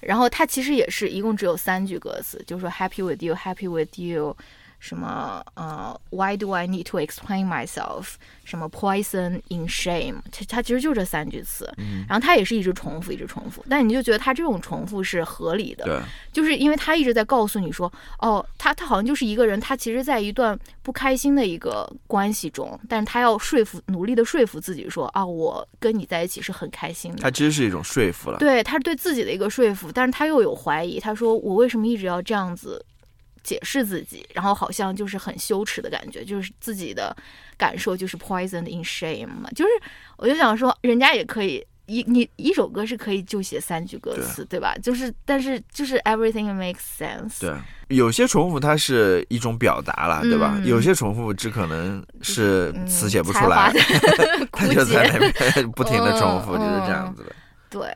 [0.00, 4.36] 然后它其实也是一共只有三句歌词，就是说 “Happy with you”，“Happy with you”。
[4.84, 8.16] 什么呃，Why do I need to explain myself？
[8.44, 10.16] 什么 Poison in shame？
[10.30, 11.72] 它它其实就这三句词，
[12.06, 13.64] 然后它也是一直重复，一直重复。
[13.70, 27.22] 但你就觉得它这种重复是合理的，对，就是因为他一直在告诉你说，哦，他他好像就是一个人，他其实在一段不开心的一个关系中，但是他要说服，努力的说服自己说，啊，我跟你在一起是很开心的。
[27.22, 32.84] 他其实是一种说服了，对，他是对自己的一个说服，但是他又有怀疑，他说我为什么一直要这样子？
[33.44, 37.14] 解释自己，然后好像就是很羞耻的感觉，就是自己的
[37.56, 39.70] 感受就是 poisoned in shame 嘛，就是
[40.16, 44.74] 我就想说，人家也可以一你一首歌是可以就写三句歌词，对吧？
[44.82, 47.40] 就是但是就是 everything makes sense。
[47.40, 47.54] 对，
[47.88, 50.58] 有些重复它是一种表达了，对吧？
[50.64, 53.70] 有些重复只可能是词写不出来，
[54.50, 57.36] 他就在那边不停的重复，就是这样子的。
[57.68, 57.94] 对，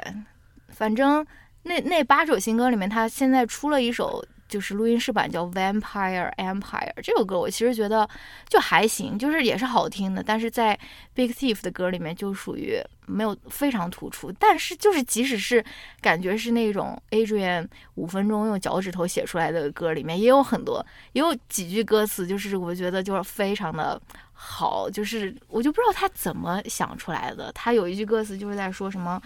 [0.68, 1.26] 反正
[1.62, 4.22] 那那八首新歌里面，他现在出了一首。
[4.48, 6.62] 就是录音室版叫《Vampire Empire》
[7.02, 8.08] 这首歌，我其实觉得
[8.48, 10.22] 就还行，就是也是好听的。
[10.22, 10.78] 但是在
[11.14, 14.32] Big Thief 的歌里面就属于没有非常突出。
[14.32, 15.64] 但是就是即使是
[16.00, 24.00] 感觉是那种 Adrian 五分钟用脚趾头写出来的歌里面，也有很多，也有几句歌词，就是我觉得就是非常的
[24.32, 24.88] 好。
[24.88, 27.52] 就是我就不知道他怎么想出来的。
[27.52, 29.20] 他有一句歌词就是在说什么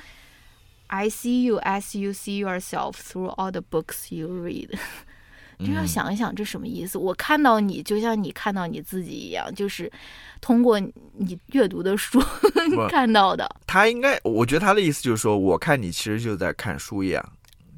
[0.89, 4.77] ：“I see you as you see yourself through all the books you read。”
[5.65, 6.99] 就要想一想这什么意思？
[6.99, 9.91] 我看到你，就像你看到你自己一样，就是
[10.41, 12.23] 通过你阅读的书
[12.91, 13.49] 看到的。
[13.67, 17.25] 他应该，我觉得他的意思就是说，我看你其实就在看书一样，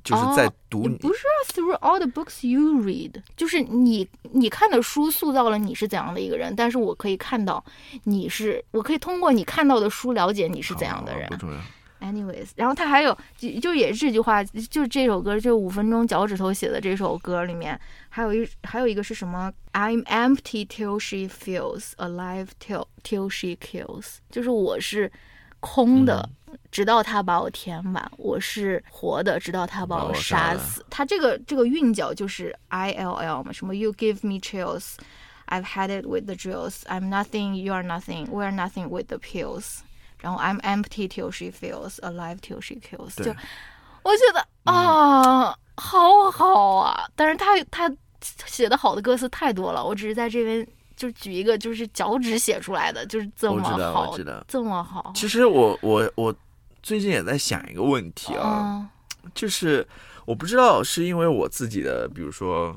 [0.03, 0.97] 就是在读你。
[0.97, 1.21] 不是
[1.53, 7.65] through all the books you read，就是你你看的书塑造了你是怎样的一个人，但是我可以看到
[8.05, 11.29] 你是，我可以通过你看到的书了解你是怎样的人。
[11.29, 11.59] 不重要。
[12.05, 17.81] Anyways，然后他还有就就也是这句话，就这首歌，就五分钟脚趾头写的这首歌里面，
[18.11, 25.11] 还有一还有一个是什么？I'm empty till she feels alive till till she kills，就是我是
[25.61, 26.29] 空的，
[26.71, 30.85] 直到他把我填满；我是活的，直到他把我杀死。
[30.91, 37.83] 他这个这个韵脚就是 I L L 嘛，什么 You give me chills，I've had it with the drills，I'm nothing，you are
[37.83, 39.79] nothing，we're nothing with the pills。
[40.25, 43.31] 然后 I'm empty till she feels alive till she kills，就
[44.03, 47.07] 我觉得啊，好好啊！
[47.15, 47.95] 但是他他
[48.47, 50.67] 写的好的歌词太多了，我只是在这边
[50.97, 54.17] 就举一个，就是脚趾写出来的，就是这么好，
[54.49, 55.13] 这么好。
[55.15, 56.35] 其实我我我
[56.83, 58.89] 最近也在想一个问题啊，
[59.35, 59.87] 就是。
[60.27, 62.75] 我不知道是因为我自己的，比如说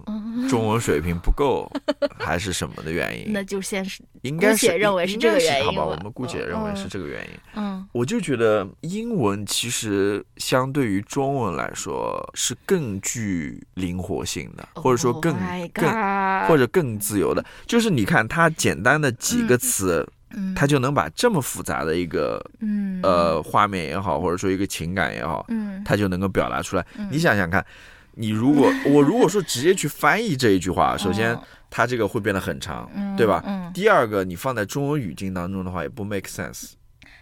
[0.49, 1.71] 中文水平不够，
[2.17, 3.31] 还是什么的原因。
[3.33, 5.85] 那就先是应该是认为是这个原因好吧？
[5.85, 7.39] 我们姑且认为是这个原因。
[7.55, 15.33] 嗯，我就觉得英文其实相对于中文来说是更具灵活性的，或者说更
[15.73, 15.89] 更
[16.47, 17.43] 或者更自由的。
[17.65, 20.07] 就是你看它简单的几个词。
[20.31, 26.85] 嗯，他就能把这么复杂的一个，嗯，呃，画面也好，或者说一个情感也好，嗯，他就能够表达出来。
[27.09, 27.65] 你想想看，
[28.15, 31.37] 你如果 我如果说直接去翻译这一句话，首先
[31.69, 33.43] 它这个会变得很长，对吧？
[33.45, 33.71] 嗯。
[33.73, 36.71] 第二个，你放在中文语境当中的话，也不 make sense。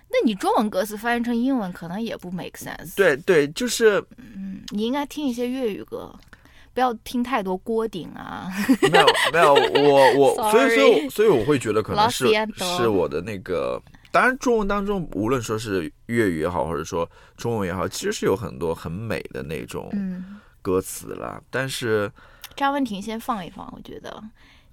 [0.07, 2.95] 那你中文歌词翻译成英文，可能也不 make sense。
[2.95, 6.13] 对对，就是，嗯，你应该听一些粤语歌。
[6.75, 8.51] 不要听太多锅顶啊！
[8.91, 9.53] 没有没有，
[9.89, 12.27] 我我 所以所以所以我会觉得可能是
[12.77, 19.89] 是我的那个，当然中文当中无论说是粤语也好，或者说中文也好，其实是有很多很美的那种
[20.61, 21.41] 歌词了。
[21.49, 22.11] 但是
[22.57, 24.21] 张文婷先放一放，我觉得。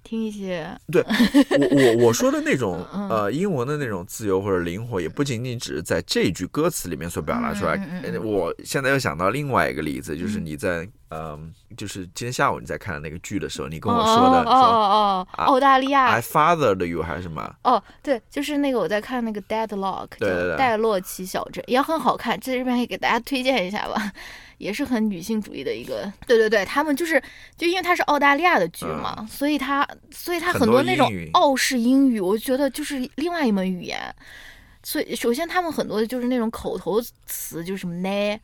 [0.03, 7.79] 听一些，对我我我说的那种 呃英文的那种自由或者灵活，也不仅仅只是在这句歌词里面所表达出来。
[8.21, 17.55] 我现在又想到另外一个例子，就是你在嗯，就是今天下午你在看那个剧的时候，你跟我说的，哦哦哦，澳大利亚，I fathered you 还是什么？
[17.63, 24.11] 哦，对，就是那个我在看那个 Deadlock，对戴洛奇小镇也很好看，在这边也给大家推荐一下吧。
[24.57, 27.21] 也是很女性主义的一个，对对对，他们就是
[27.57, 34.13] 就因为它是澳大利亚的剧嘛，所以它所以它很多那种澳式英语，我觉得就是另外一门语言。
[34.85, 38.37] 所以首先他们很多就是那种口头词，就是什么 ne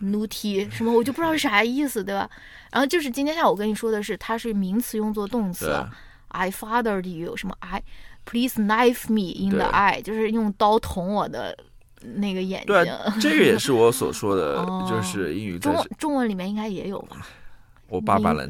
[0.00, 2.30] nu ti 什么，我就不知道是啥意思，对吧？
[2.70, 5.84] 然后就是今天下午我跟你说的是，它是名词用作动词
[6.28, 7.82] ，I fathered you，什么 I
[8.24, 11.58] please knife me in the eye，就是用刀捅我的。
[12.00, 17.26] 那个眼睛，对，这个也是我所说的， 就是英语中中文里面应该也有吧？
[17.88, 18.48] 我爸爸了，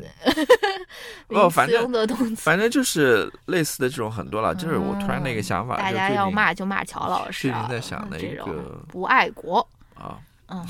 [1.29, 4.55] 哦，反正反正就是类似的这种很多了。
[4.55, 7.49] 就是我突然那个想法，大家要骂就骂乔老师。
[7.49, 10.63] 最近在想的一个不爱国啊，嗯，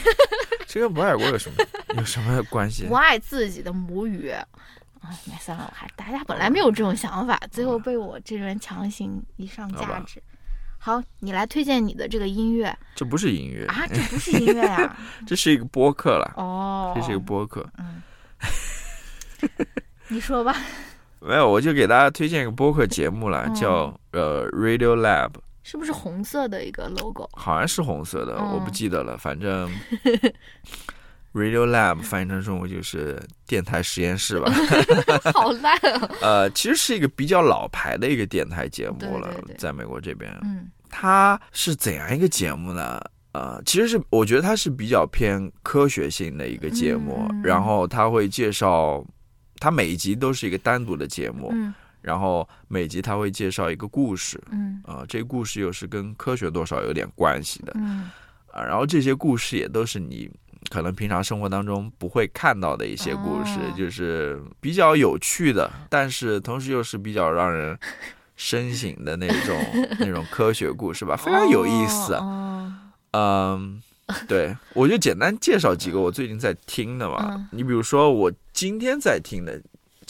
[0.68, 1.56] 这跟不爱国有什么
[1.96, 2.84] 有什么关系？
[2.84, 4.44] 不爱自己的母语啊？
[5.24, 10.22] 没算了，我还大家本来没有这种想法，最后被我这人强行一上价值。
[10.84, 12.76] 好，你来推荐你的这个音乐。
[12.96, 16.34] 这不是音乐啊，这不是音乐呀， 这是一个播客了。
[16.36, 17.64] 哦，这是一个播客。
[17.78, 18.02] 嗯，
[20.08, 20.56] 你说吧。
[21.20, 25.30] 没有，我就给大家推荐一个播客节目了，叫呃 Radio Lab。
[25.62, 27.30] 是不是红色的一个 logo？
[27.34, 29.16] 好像是红色的，我不记得了。
[29.16, 29.70] 反正
[31.32, 34.52] Radio Lab 翻译成中文就是电台实验室吧。
[35.32, 36.10] 好烂啊！
[36.20, 40.30] 呃，其实是一个比较老牌的一个电台节目了，在美国这边。
[40.44, 40.70] 嗯。
[40.94, 43.00] 它是怎样一个节目呢？
[43.32, 49.02] 呃，其实是我觉得它是比较偏科学性的一个节目，然后它会介绍，
[49.58, 51.50] 它每一集都是一个单独的节目，
[52.02, 58.10] 然后每集他会介绍一个故事，嗯，啊，这个故事又是跟科学多少有点关系的，嗯，
[58.52, 60.30] 啊，然后这些故事也都是你
[60.72, 67.78] 可能平常生活当中不会看到的一些故事，就是比较有趣的，但是同时又是比较让人。
[68.34, 69.56] 深省的那种
[70.00, 72.18] 那种科学故事吧，非常有意思。
[73.12, 73.80] 嗯，
[74.26, 77.48] 对，我就简单介绍几个我最近在听的嘛。
[77.52, 79.60] 你比如说，我今天在听的，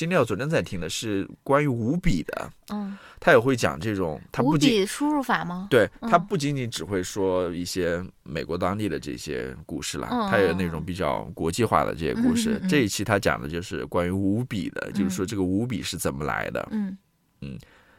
[0.03, 2.51] 今天我昨天在听的是关于五笔的。
[2.73, 5.69] 嗯，他也会讲这种，他五笔输入法吗？
[5.71, 12.61] 对，他不仅仅只会说一些美国当地的这些故事了，他有那种比较国际化的这些故事。
[12.69, 16.69] 这一期他讲的就是关于五笔的，就是说这个五笔是怎么来的。
[16.73, 16.99] 嗯
[17.43, 17.57] 嗯。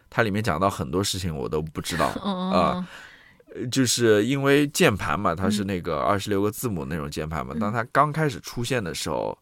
[0.10, 2.86] 它里面讲到很多事情我都不知道 啊，
[3.72, 7.56] 就是因为键盘嘛，它是那个二十六个字母那种键盘嘛。
[7.58, 9.38] 当它刚开始出现的时候，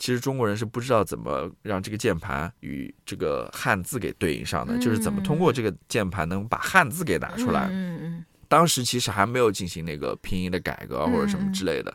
[0.00, 7.68] 其实中国人是不知道怎么让这个键盘与这个汉字给对应上的，就是怎么通过这个键盘能把汉字给打出来。
[7.70, 11.94] 嗯嗯，当时其实还没有进行那个拼音的改革或者什么之类的。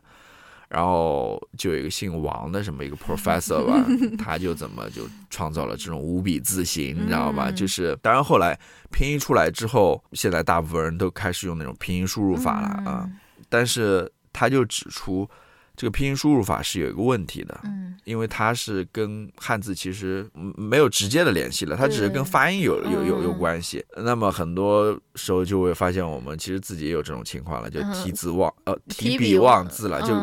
[0.70, 3.84] 然后就有一个姓王的什么一个 professor 吧，
[4.24, 7.50] 他就怎么就创造了这种五笔字形，你知道吧？
[7.50, 8.56] 就是当然后来
[8.92, 13.10] 拼音出来之后，现在大部分人都开始用那种拼音输入法了啊，
[13.50, 15.28] 但是他就指出。
[15.76, 23.84] 这个拼音输入法是有一个问题的，嗯，因为它是跟汉字其实没有直接的联系了，它只是跟发音有有有有关系。
[23.98, 30.16] 那么很多时候就会发现，我们其实自己也有这种情况了，就提字忘呃提笔忘字了，就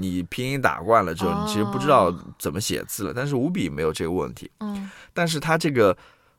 [0.00, 3.12] 你拼音打惯了之后，你其实不知道怎么写字了。
[3.14, 5.96] 但是五笔没有这个问题，嗯，但是它这个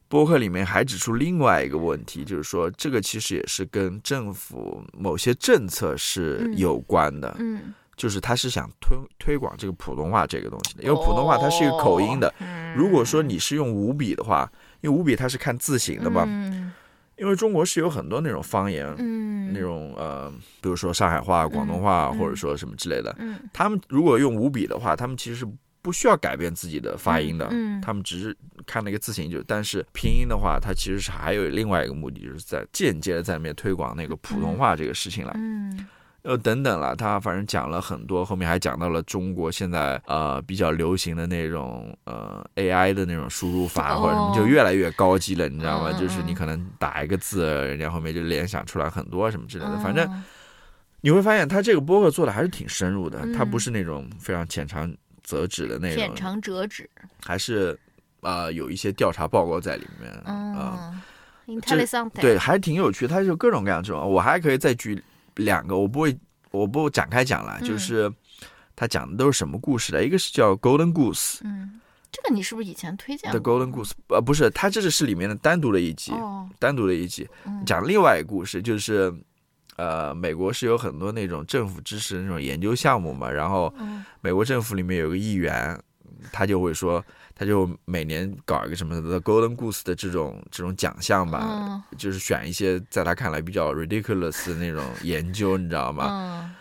[0.07, 7.73] 博客里面还指出另外一个问题，就是说这个其实也是跟政府某些政策是有关的，嗯。
[7.97, 12.33] 就是他是想推推广这个普通话这个东西的，因为普通话它是一个口音的。
[12.75, 14.49] 如果说你是用五笔的话，
[14.81, 16.25] 因为五笔它是看字形的嘛。
[17.17, 18.85] 因为中国是有很多那种方言，
[19.51, 20.31] 那种呃，
[20.61, 23.17] 比如说上海话、广东话，或者说什么之类的。
[23.51, 25.47] 他们如果用五笔的话，他们其实是
[25.81, 27.49] 不需要改变自己的发音的，
[27.81, 28.37] 他们只是
[28.67, 35.31] 看那个字形就，但是拼音的话，它其实是还有另外一个目的，就是在间接的在里面推广那个普通话这个事情了。
[35.37, 35.87] 嗯，
[36.23, 45.93] 呃，等等了，他反正讲了很多，后面还讲到了中国现在呃比较流行的那种呃 AI 的那种输入法或者什么，就越来越高级了，你知道吗？
[45.93, 50.23] 就是你可能打一个字，人家后面就联想出来很多什么之类的，反正。
[51.01, 54.91] 你会发现他这个播客做的还是挺深入的，他不是那种非常浅尝
[55.23, 55.95] 辄止的那种。
[55.95, 56.89] 浅尝辄止，
[57.23, 57.79] 还是
[58.21, 60.11] 啊有一些调查报告在里面
[62.19, 64.11] 对，还挺有趣，他就各种各样这种。
[64.11, 65.01] 我还可以再举
[65.37, 66.17] 两个，我不会，
[66.51, 67.59] 我不展开讲了。
[67.61, 68.11] 就是
[68.75, 70.03] 他讲的都是什么故事的？
[70.05, 71.79] 一个是叫 Golden Goose，嗯，
[72.11, 73.91] 这个你是不是以前推荐的 Golden Goose？
[74.09, 76.11] 呃，不是，它这是是里面的单独的一集，
[76.59, 77.27] 单独的一集，
[77.65, 79.13] 讲另外一个故事，就是。
[79.77, 83.71] 呃，美国是有很多那种政府支持的那种研究项目嘛，然后
[84.21, 85.79] 美国政府里面有个议员，
[86.31, 87.05] 他就会说，
[87.37, 96.55] 他就每年搞一个什么的 Golden Goose 的这种这种奖项吧，就是选一些在他看来比较 ridiculous 的那种研究，你知道吗？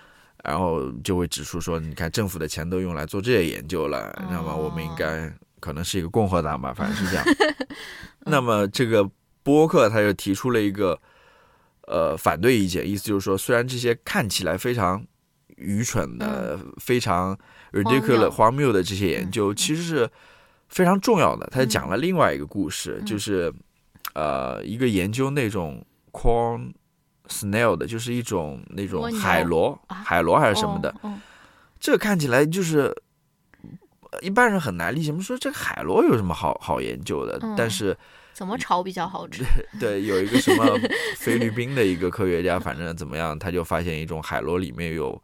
[0.44, 4.54] 然后就会指出说，你看政府的钱都用来做这些研究了，那么？
[4.54, 7.24] 我们应该可能是一个共和党吧，反正是这样。
[8.26, 9.08] 那么这个
[9.42, 11.00] 播客他就提出了一个。
[11.88, 15.06] 呃，反对意见，意思就是说，虽然这些看起来非常
[15.54, 17.38] 愚蠢的、非常
[17.70, 20.10] ridiculous 荒谬的这些研究，其实是
[20.68, 21.46] 非常重要的。
[21.50, 23.52] 他讲了另外一个故事，就是
[24.14, 26.72] 呃，一个研究那种 corn
[27.28, 30.94] snail 的，就是一种那种海螺，海螺还是什么的。
[31.78, 32.94] 这个看起来就是
[34.22, 37.38] 一般人很难理解，我们说这个海螺有什么好好研究的？
[37.56, 37.96] 但是。
[38.32, 39.42] 怎么炒比较好吃？
[39.80, 40.78] 对，有一个什么
[41.16, 45.18] 菲律宾的一个科学家，反正怎么样，他就发现一种海螺里面有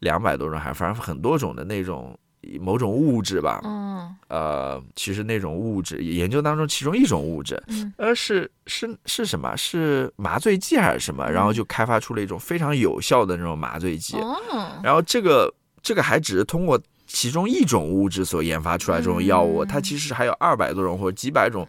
[0.00, 2.18] 两百多种，还反正很多种的那种
[2.60, 3.60] 某种物质吧。
[3.64, 4.14] 嗯。
[4.28, 7.62] 呃，其实那种物质研究当中，其中一种物质，
[7.96, 9.56] 呃，是是是什么？
[9.56, 11.28] 是麻醉剂还是什么？
[11.30, 14.16] 然后就开发出了一种非常有效的那种麻醉剂。
[14.18, 14.36] 哦。
[14.82, 16.80] 然后这个这个还只是通过。
[17.08, 21.66] 其中一种物质所研发出来这种药物，它其实还有二百多种或者几百种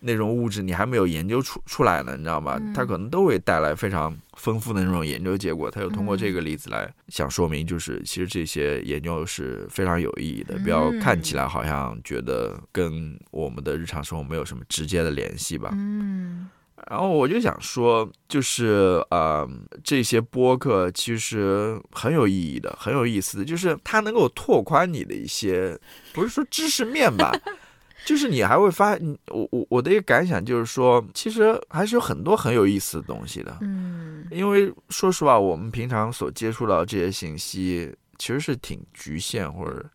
[0.00, 2.60] 那种物质，你还没有研究出出来呢，你知道吗？
[2.74, 5.70] 它可能都会带来非常丰富的那种研究结果。
[5.70, 15.70] 它就通过这个例子来想说明，就是其实这些研究是非常有意义的，不要看起来好像觉得跟我们的日常生活没有什么直接的联系吧。
[15.72, 16.50] 嗯。
[16.90, 19.48] 然后我就想说，就是呃，
[19.82, 25.78] 这些播客其实很有意义的，很有意思的，就是它能够拓宽你的一些，
[26.12, 27.32] 不是说知识面吧，
[28.04, 28.92] 就是你还会发，
[29.28, 37.94] 我我我的一个感想就是说，其实还是有很多很有意思的东西的，嗯，因为说实话，我们平常所接触到这些信息。
[38.18, 39.90] 其实是挺局限，或者，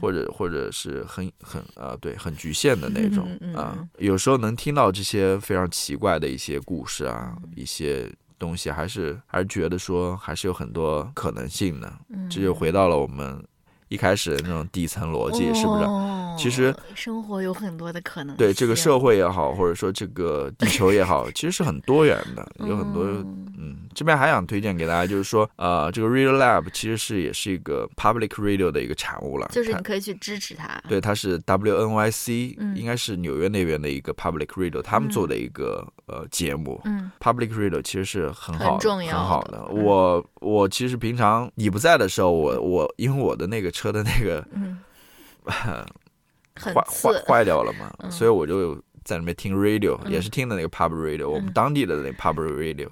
[0.00, 3.86] 或者或者是很很啊，对，很局限的那种啊。
[3.98, 11.92] 有时候能听到这些非常奇怪的一些故事啊，一些东西，还是还是觉得说还是有很多可能性的。
[12.30, 13.44] 这就回到了我们
[13.88, 15.84] 一开始的那种底层逻辑，是不是？
[16.38, 18.36] 其实生活有很多的可能。
[18.36, 23.04] 对这个社会也好，或者说这个地球也好，其实是很多元的，有很多。
[23.60, 29.48] 嗯，这边还想推荐给大家，就是说，呃，这个 Radio Lab 其实是也是一个 Public Radio 的一个产物了。
[29.50, 30.80] 就是你可以去支持它。
[30.88, 36.80] 对，它是 WNYC，应该是纽约那边的一个 Public Radio，他们做的一个呃节目。
[36.84, 39.64] 嗯，Public Radio 其实是很好、很重要、很好的。
[39.66, 44.44] 我我其实平常你不在的时候，我我因为我的那个车的那个。
[46.60, 48.74] 坏坏坏掉了嘛，所以我就
[49.04, 52.88] 在那边听 radio，也是听的那个 pub radio，我们当地的那 pub radio。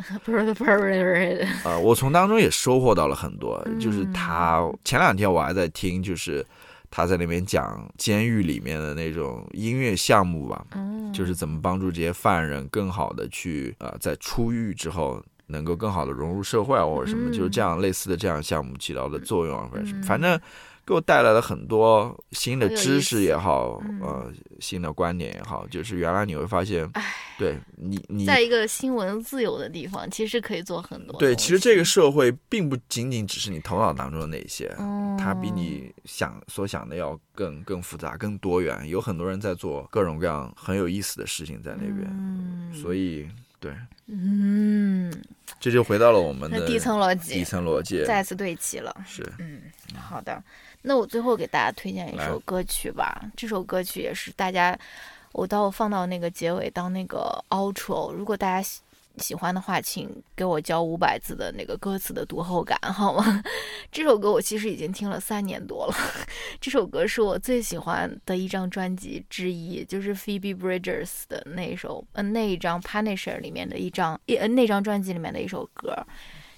[1.65, 6.47] 呃，我从当中也收获到了很多，就是他前两天我还在听，就是
[6.93, 10.65] 他在那边讲监狱里面的那种音乐项目吧，
[11.13, 20.41] 就是怎么帮助这些犯人更好的去呃在出狱之后能够更好的融入社会啊或者什么，就是这样类似的这样项目起到的作用啊，反正反正。
[20.87, 26.89] 给我带来了很多新的知识也好，呃，新的观点也好，就是原来你会发现，
[27.37, 31.19] 对你你在一个新闻自由的地方，其实可以做很多。
[31.19, 34.73] 对，其实这个社会并不仅仅只是你头脑当中的那些，
[35.19, 38.89] 它比你想所想的要更更复杂、更多元。
[38.89, 43.75] 有很多人在做各种各样很有意思的事情在那边，所以对，
[44.07, 45.13] 嗯，
[45.59, 48.05] 这就回到了我们的底层逻辑，底层逻辑。
[48.05, 48.97] 再次对齐了。
[49.05, 49.63] 是，嗯，
[49.99, 50.41] 好的。
[50.89, 54.79] 那我最后给大家推荐一首歌曲吧，这首歌曲也是大家，
[55.33, 58.13] 我到放到那个结尾当那个 outro。
[58.13, 58.69] 如果大家
[59.19, 63.43] 喜欢的话，请给我交五百字的那个歌词的读后感，好吗？
[63.91, 65.95] 这首歌我其实已经听了三年多了。
[66.61, 76.07] 这首歌是我最喜欢的一张专辑之一，就是 Phoebe Bridgers 的那首，呃，那一张 Punisher 里面的一张，呃，那张专辑里面的一首歌，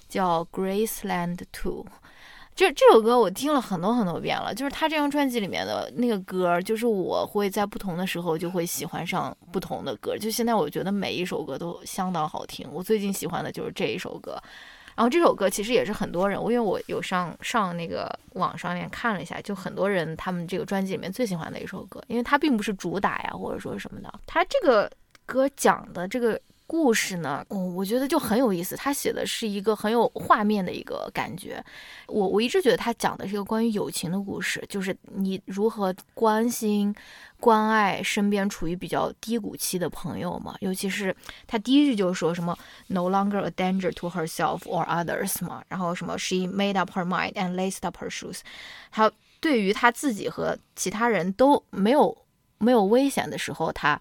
[0.07, 1.83] 叫 Graceland Two。
[2.59, 10.17] 这这首歌我听了很多很多遍了，就是他这张专辑里面的那个歌，就是我会在不同的时候就会喜欢上不同的歌。
[10.17, 14.37] 就现在我觉得每一首歌都相当好听，我最近喜欢的就是这一首歌。
[14.93, 24.91] 然后这首歌其实也是很多人，因为我有上上那个网上面看了一下，就很多人他们这个专辑里面最喜欢的一首歌，因为它并不是主打呀，或者说什么的，它这个
[25.25, 26.37] 歌讲的这个。
[26.69, 28.75] 故事呢，我我觉得就很有意思。
[28.75, 31.63] 他写的是一个很有画面的一个感觉。
[32.05, 36.95] 我我一直觉得他讲的是一个关于友情的故事，就是你如何关心、
[37.39, 40.55] 关爱身边处于比较低谷期的朋友嘛。
[40.59, 41.15] 尤其是
[41.47, 42.55] 他第一句就是说什么
[42.85, 47.55] “no longer a danger to herself or others” 嘛，然后什么 “she made up her mind and
[47.55, 48.41] laced up her shoes”。
[48.91, 52.15] 他对于他自己和其他人都没有
[52.59, 53.99] 没有危险的时候，他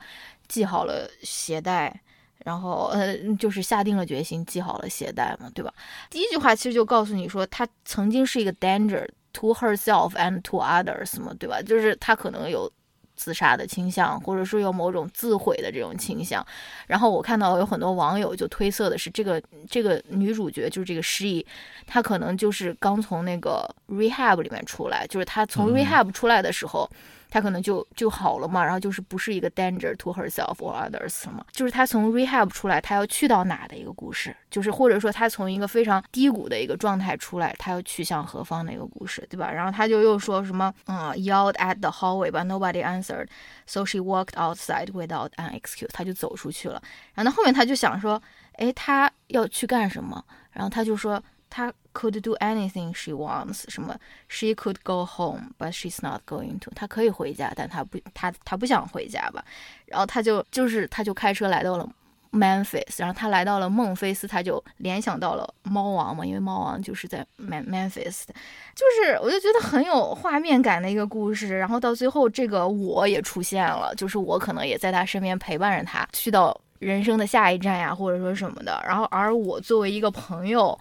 [0.50, 2.02] 系好了鞋带。
[2.48, 5.70] 然后，呃，就是下定了决心，系好了鞋带嘛，对吧？
[6.08, 11.60] 第一句话其实就告诉你说，她曾经是一个 danger to herself and to others 嘛，对吧？
[11.60, 12.72] 就是她可能有
[13.16, 16.42] 自杀的倾向，或者说有某种自毁的这种倾向。
[16.86, 21.44] 然后我看到有很多网友就推测的是，这个这个女主角就是这个 she，
[21.86, 26.90] 她可能就是刚从那个 rehab 里面出来，就是她从 rehab 出来的时候。
[27.30, 39.50] 他可能就就好了嘛，然后就是不是一个 danger to herself or others 嘛，就是他从 rehab 出来，他要去到哪的一个故事，就是或者说他从一个非常低谷的一个状态出来，他要去向何方的一个故事，对吧？
[39.50, 46.82] 然后他就又说什么，嗯，yelled at the hallway but nobody answered，so she walked outside without an excuse，他就走出去了。
[47.14, 48.20] 然后后面他就想说，
[48.54, 50.24] 哎，他要去干什么？
[50.52, 51.22] 然后他就说。
[51.50, 53.96] 她 could do anything she wants，什么
[54.28, 56.70] she could go home，but she's not going to。
[56.76, 59.44] 她可以回家，但她不，她她不想回家吧。
[59.86, 61.88] 然后她就就是她就开车来到了
[62.30, 68.26] Memphis，然后她来到了孟菲斯，她就联想到了猫王嘛，因为猫王就是在 Memphis，
[68.76, 71.58] 就是我就觉得很有画面感的一个故事。
[71.58, 78.80] 然后到最后，这个我也出现了，就是我可能也在他身边陪伴着他去到人生的下一站呀，或者说什么的。
[78.86, 80.78] 然后而我作为一个朋友。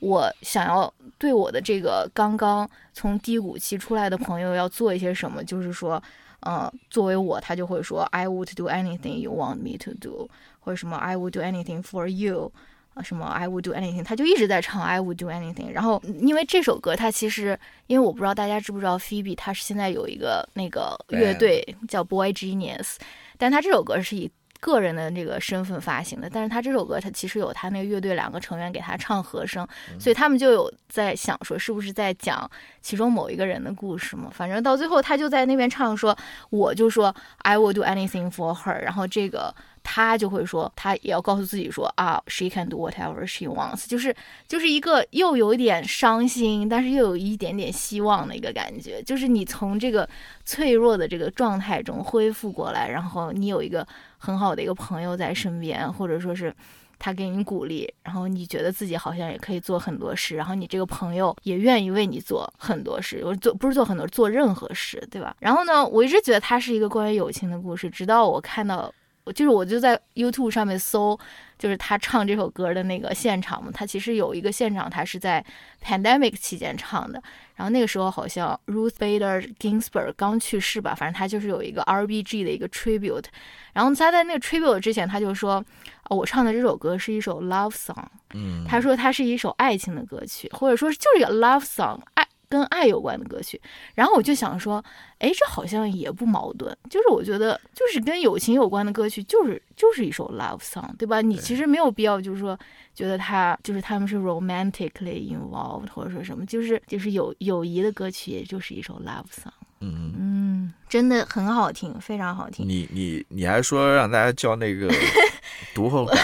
[0.00, 6.02] 我想要对我的这个刚刚从低谷期出来的朋友要做一些什么，就是说，
[6.40, 10.28] 呃，作为我，他就会说，I would do anything you want me to do，
[10.60, 12.50] 或者什么，I would do anything for you，
[12.94, 15.70] 啊，什么，I would do anything，他就一直在唱 I would do anything。
[15.70, 22.96] 然后，因为这首歌，它其实，因为我不知道大家知不知道，Phoebe 他是现在有一个那个乐队叫 Boy Genius，
[23.36, 24.30] 但他这首歌是以。
[24.60, 29.66] 个人的这个身份发行的，但是他这首歌他其实有他那个乐队两个成员给他唱和声，
[29.98, 32.48] 所以他们就有在想说是不是在讲
[32.80, 34.30] 其中某一个人的故事嘛？
[34.32, 36.16] 反正到最后他就在那边唱说，
[36.50, 39.54] 我就说 I will do anything for her，然后这个。
[39.92, 44.14] 他就会说，他也要告诉自己说啊，she can do whatever she wants，就是
[44.46, 50.08] 就是一个又有一点伤心，但是又有一点点希望的一个感觉，就是你从这个
[50.44, 53.84] 脆弱的这个状态中恢复过来，然后你有一个
[54.16, 56.54] 很好的一个朋友在身边，或者说是
[56.96, 65.34] 他给你鼓励，然后你觉得自己好像也可以做很多事，然后你这个朋友也愿意为你做很多事，我做不是做很多，做任何事，对吧？
[65.40, 68.94] 然后呢，我一直觉得它是一个关于友情的故事，直到我看到。
[69.32, 71.18] 就是我就在 YouTube 上面搜，
[71.58, 73.70] 就是他唱这首歌的那个现场嘛。
[73.72, 75.44] 他其实有一个现场，他是在
[75.82, 77.22] pandemic 期间唱的。
[77.56, 83.26] 然后那个时候好像 Ruth Bader Ginsburg 刚去世吧，反正他就是有一个 RBG 的一个 tribute。
[83.72, 85.64] 然后他在那个 tribute 之前，他就说，
[86.08, 88.04] 我唱的这首歌是一首 love song。
[88.32, 92.26] 嗯，他说它是一首爱情的歌曲，或者说就是一个 love song，爱。
[92.50, 93.58] 跟爱有关的歌曲，
[93.94, 94.84] 然后我就想说，
[95.20, 96.76] 哎，这好像也不矛盾。
[96.90, 101.20] 就是我觉得，就是跟友情有关的歌曲，就是就是一首 love song，对吧？
[101.20, 102.58] 你其实没有必要，就是说，
[102.92, 109.52] 觉得他就是他们是 romantically involved，或者说什么，就是就是友友谊的歌曲，也就是一首 love song。
[109.82, 112.68] 嗯嗯，真的很好听，非常好听。
[112.68, 114.92] 你你你还说让大家教那个
[115.72, 116.18] 读后感，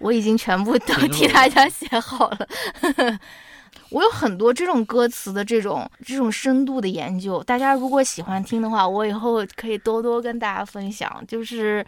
[0.00, 2.48] 我已经全部都替大家写好了。
[3.90, 11.22] 我有很多这种歌词的这种这种深度的研究，大家如果喜欢听的话，我以后可以多多跟大家分享。
[11.26, 11.84] 就是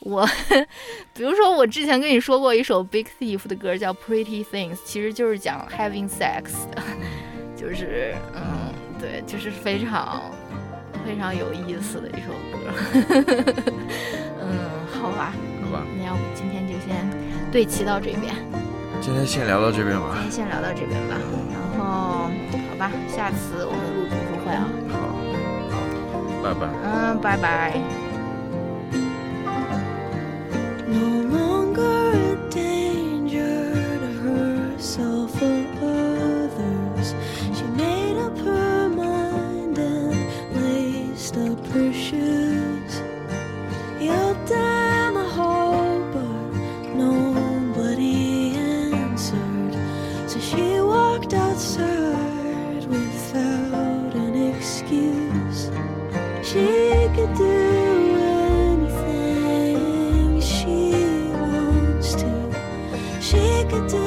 [0.00, 0.28] 我，
[1.14, 6.82] 比如说我之前跟你说过一首 Big Thief 的歌叫 Pretty Things，其实就是讲 having sex 的，
[7.56, 10.22] 就是嗯，对，就是非常
[11.06, 13.62] 非常有意思的一首歌。
[14.42, 14.58] 嗯，
[14.92, 15.32] 好吧，
[15.62, 17.08] 好吧，那要不今天就先。
[17.52, 18.34] 对齐到这边。
[19.04, 20.14] 今天先聊到这边吧。
[20.14, 21.14] 今天先聊到这边吧。
[21.52, 22.30] 然后，
[22.70, 24.64] 好吧，下次我们录读书会啊。
[24.88, 24.96] 好，
[26.42, 26.66] 拜拜。
[26.82, 27.78] 嗯，拜拜。
[51.54, 55.70] outside without an excuse.
[56.42, 56.66] She
[57.14, 57.52] could do
[58.80, 60.90] anything she
[61.32, 62.50] wants to.
[63.20, 64.03] She could do.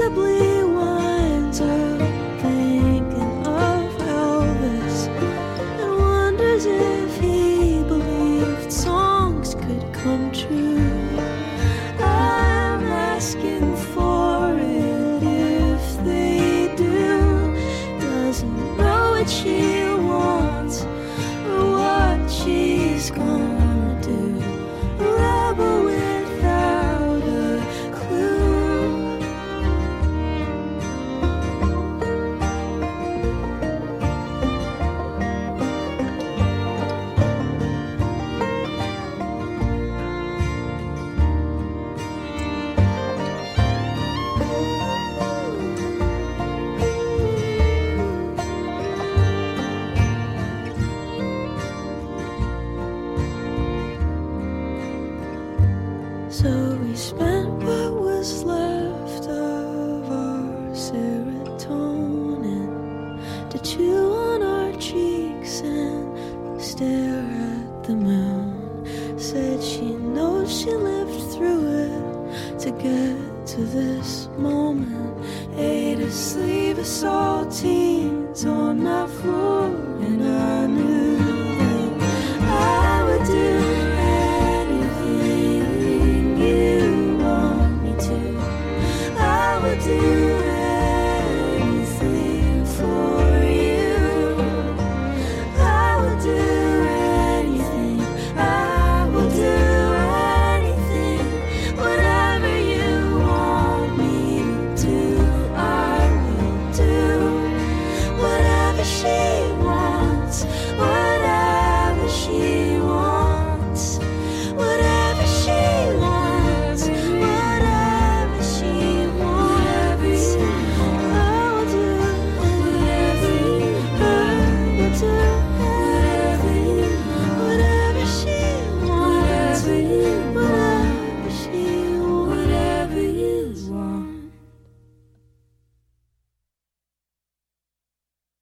[0.00, 0.59] inevitably